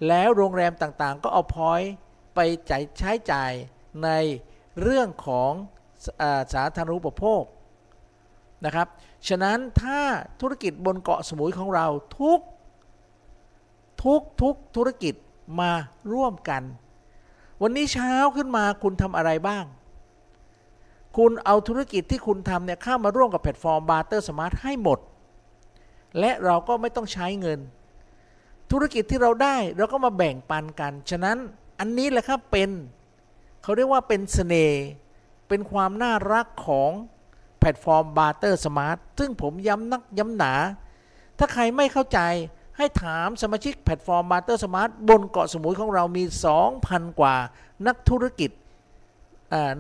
[0.09, 1.91] แล้วโรงแรมต่างๆ ก็เอา point
[2.35, 2.39] ไป
[2.71, 3.53] จ่ายใช้จ่าย
[4.05, 4.09] ใน
[4.83, 5.53] เรื่องของ
[6.05, 7.43] สาสาธารณูปโภค
[8.65, 8.89] นะครับ
[9.29, 10.01] ฉะนั้นถ้า
[10.41, 11.87] ธุรกิจบนเกาะสมุยของเรา
[12.21, 12.39] ทุก
[14.05, 15.15] ทุกทุกธุรกิจ
[15.61, 15.71] มา
[16.13, 16.63] ร่วมกัน
[17.63, 19.65] วันนี้เช้าขึ้นมาคุณทำอะไรบ้าง
[21.17, 24.99] คุณเอาธุรกิจที่คุณทำเนี่ยเข้ามาร่วมกับแพลตฟอร์ม Barter Smart ให้หมด
[26.19, 27.61] และเราก็ไม่ต้องใช้เงิน
[28.71, 31.37] ธุรกิจที่เราได้เราก็มาแบ่งปันกัน ฉะนั้น
[31.79, 32.71] อันนี้แหละครับเป็น
[33.63, 34.85] เขาเรียกว่าเป็นเสน่ห์
[35.49, 36.91] เป็นความน่ารักของ
[37.59, 40.53] แพลตฟอร์ม Barter Smart ซึ่งผมย้ำนักย้ำหนา
[41.39, 42.21] ถ้าใครไม่เข้าใจ
[42.77, 46.25] ให้ถามสมาชิกแพลตฟอร์ม Barter Smart บนเกาะสมุยของเรามี
[46.71, 47.35] 2,000 กว่า
[47.87, 48.51] นักธุรกิจ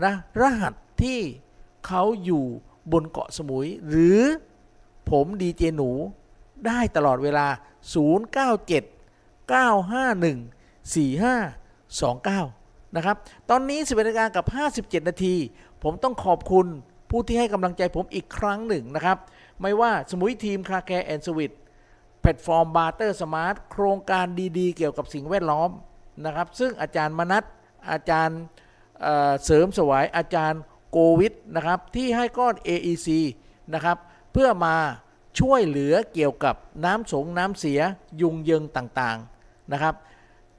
[0.05, 1.19] นะรหัสที่
[1.87, 2.45] เขาอยู่
[2.93, 4.21] บนเกาะสมุย หรือ
[5.11, 5.91] ผมดีเจหนู
[6.67, 7.47] ได้ตลอดเวลา
[8.53, 13.17] 097 951 4529 นะครับ
[13.51, 14.45] ตอนนี้ 11นาฬิกากับ
[14.97, 15.35] 57 นาที
[15.83, 16.67] ผมต้องขอบคุณ
[17.11, 19.19] ผู้ที่ให้กำลังใจผมอีกครั้งหนึ่งนะครับ
[19.61, 21.53] ไม่ว่าสมุยทีม Car Care and Sweet
[22.25, 24.27] แพลตฟอร์ม Barter Smart โครงการ
[24.59, 25.71] ดีๆ เกี่ยวกับสิ่งแวดล้อม
[26.25, 27.45] นะครับ ซึ่งอาจารย์มนัท
[27.93, 28.41] อาจารย์
[29.01, 30.61] เเสริมสวายอาจารย์
[30.91, 33.09] โกวิทนะครับ ที่ให้ก้อน AEC
[33.75, 33.97] นะครับ
[34.33, 34.77] เพื่อมา
[35.41, 36.55] ช่วยเหลือเกี่ยวกับ
[36.85, 37.81] น้ำสงน้ำเสีย
[38.21, 39.95] ยุงเยิงต่างๆนะครับ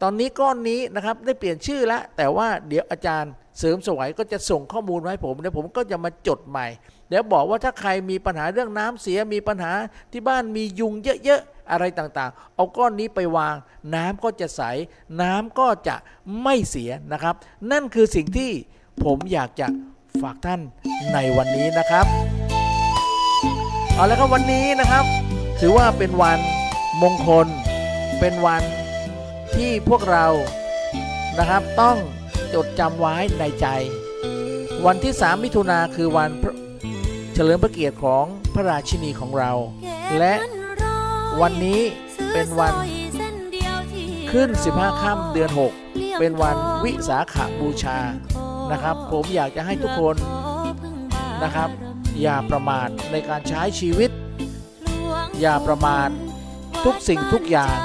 [0.01, 6.68] ตอนนี้ก้อนนี้นะครับได้เปลี่ยนชื่อแล้ว แต่ว่าเดี๋ยวอาจารย์เสริมสวัยก็จะส่งข้อมูลมาให้ผมเดี๋ยวผมก็จะมาจดใหม่
[7.09, 9.72] เดี๋ยวบอกว่าถ้าใครมีปัญหาเรื่องน้ำเสียมีปัญหา
[10.11, 10.93] ที่บ้านมียุง
[11.26, 13.55] เยอะๆ อะไรต่างๆ เอาก้อนนี้ไปวาง
[13.95, 14.61] น้ำก็จะใส
[15.22, 15.95] น้ำก็จะ
[16.43, 17.36] ไม่เสียนะครับ
[17.72, 18.51] นั่นคือสิ่งที่
[19.03, 19.68] ผมอยากจะ
[20.22, 20.61] ฝากท่าน
[21.13, 22.05] ในวันนี้นะครับ
[23.95, 25.05] เอาละครับวันนี้นะครับ
[25.59, 26.39] ถือว่าเป็นวัน
[27.01, 27.47] มงคล
[28.20, 28.63] เป็นวัน
[29.55, 30.28] ที่พวกเรา
[31.39, 31.97] นะครับต้อง
[32.53, 33.68] จดจำไว้ในใจ
[34.86, 36.30] วันที่ 3 มิถุนาคือวัน
[37.34, 39.51] เฉลิมพระเกียรติของพระราชินีของเรา
[40.20, 40.34] และ
[41.42, 41.82] วันนี้
[42.34, 42.74] เป็นวัน
[44.32, 45.50] ขึ้น 15ค่ำเดือน
[45.86, 47.98] 6 เป็นวันวิสาขาบูชา
[48.72, 50.16] นะครับ ผมอยากจะให้ทุกคน
[51.44, 51.70] นะครับ
[52.22, 54.12] อย่าประมาทในการใช้ชีวิต
[55.42, 56.10] อย่าประมาท
[56.86, 57.76] ทุกสิ่งทุกอย่าง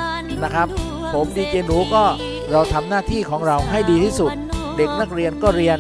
[0.45, 0.69] นะครับ
[1.15, 2.05] ผมดีเจหนูก็
[2.53, 4.33] เราทำหน้าที่ของเราให้ดีที่สุด
[4.77, 5.79] เด็กนักเรียนก็เรียน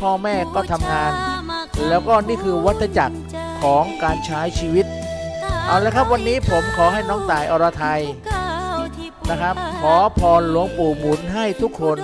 [0.00, 1.12] พ่อแม่ก็ทำงาน
[1.88, 3.16] แล้วก็นี่คือวัฏจักร
[3.62, 4.86] ของการใช้ชีวิต
[5.66, 8.00] เอาละครับวันนี้ผมขอให้น้องต่ายอรไทย
[9.30, 11.98] นะครับ ขอพรหลวงปู่หมุนให้ทุกคน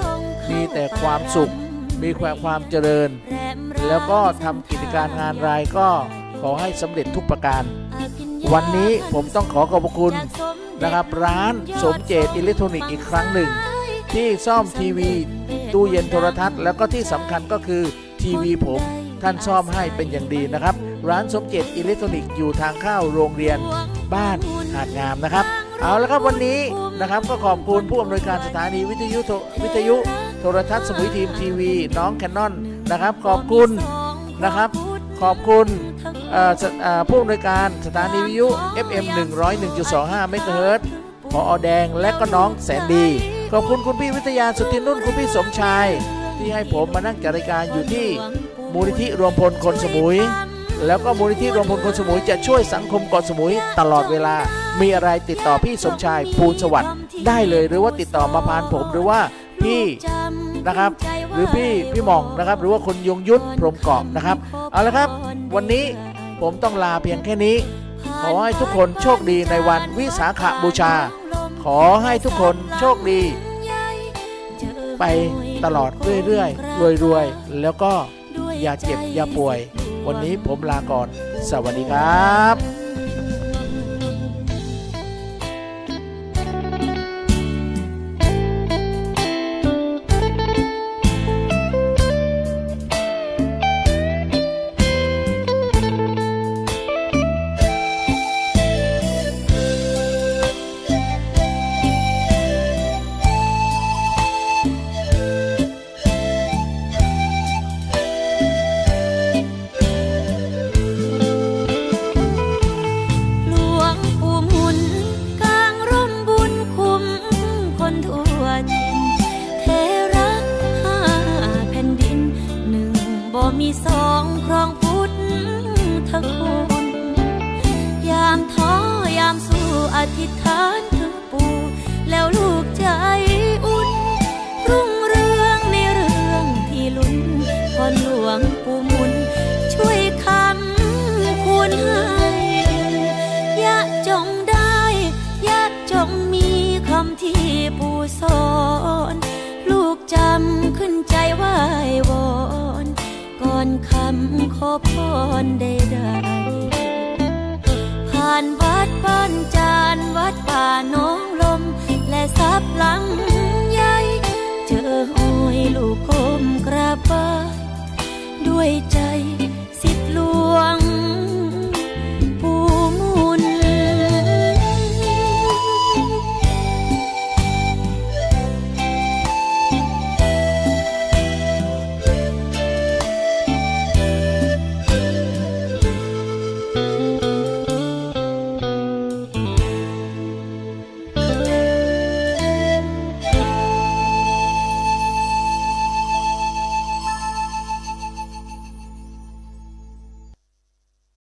[0.50, 1.52] มีแต่ความสุข
[2.02, 3.10] มีความความเจริญ
[3.88, 5.88] แล้วก็ทำกิจการงานรายก็
[6.40, 7.62] ขอให้สำเร็จทุกประการ
[8.52, 10.14] วันนี้ผมต้องขอขอบคุณ
[10.82, 13.50] นะครับ ร้านสมเจตอิเล็กทรอนิกส์อีกครั้งหนึ่ง
[14.12, 15.10] ที่ซ่อมทีวี
[15.72, 17.82] ตู้เย็นโทรทัศน์ แล้วก็ที่สำคัญก็คือ
[18.22, 18.80] ทีวีผม
[19.22, 20.74] ท่านซ่อมให้เป็นอย่างดีนะครับ
[21.08, 23.58] ร้านสมเจตน์อิเล็กทรอนิกส์อยู่ทางเข้าโรงเรียน
[24.14, 24.38] บ้าน
[24.74, 25.46] หาดงามนะครับ
[25.80, 26.60] เอาละครับวันนี้
[27.00, 29.96] นะครับก็ขอบคุณผู้อำนวยการสถานีวิทยุโทวิทยุ
[30.40, 32.52] โทรทัศน์สมุยทีมทีวี น้องแคนนอน
[32.90, 33.70] นะครับ ขอบคุณ
[34.44, 34.70] นะครับ
[35.22, 35.66] ขอบคุณ
[37.08, 38.48] ผู้อำนวยการสถานีวิทยุ
[38.86, 39.04] FM
[39.68, 40.80] 101.25เมกะเฮิรต
[41.32, 43.06] ซ์ ผอ.แดงและก็น้องแสนดี
[43.52, 45.86] ขอบคุณคุณพี่วิทยาสุทธินุ่นคุณพี่สมชาย
[46.38, 48.08] ที่ให้ผมมานั่งจัดรายการอยู่ที่
[48.74, 50.16] มูลนิธิรวมพลคนสมุย
[50.86, 54.36] แล้วก็มูลนิธิรวมพลคนสมุยจะช่วยสังคมเกาะสมุยตลอดเวลา
[54.80, 56.92] มีอะไรติดต่อพี่สมชายภูลสวัสดิ์
[57.26, 59.20] ได้เลยหรือว่าติดต่อมาผ่านผมหรือว่า
[59.62, 59.82] พี่
[60.66, 60.90] นะครับ
[61.32, 64.36] หรือพี่พี่หมองนะครับ หรือว่าคุณยงยุทธพรมเกาะนะครับ
[64.72, 65.08] เอาละครับ
[65.54, 65.84] วันนี้
[66.40, 67.56] ผมต้องลาเพียงแค่นี้
[68.22, 70.92] ขอให้ทุกคนโชคดีในวันวิสาขบูชา
[71.64, 73.20] ขอให้ทุกคนโชคดี
[74.98, 75.04] ไป
[75.64, 75.90] ตลอด
[76.26, 77.92] เรื่อยๆรวยๆ แล้วก็
[78.62, 79.58] อย่าเจ็บอย่าป่วย
[80.06, 81.08] วันนี้ผมลาก่อน
[81.50, 82.81] สวัสดีครับ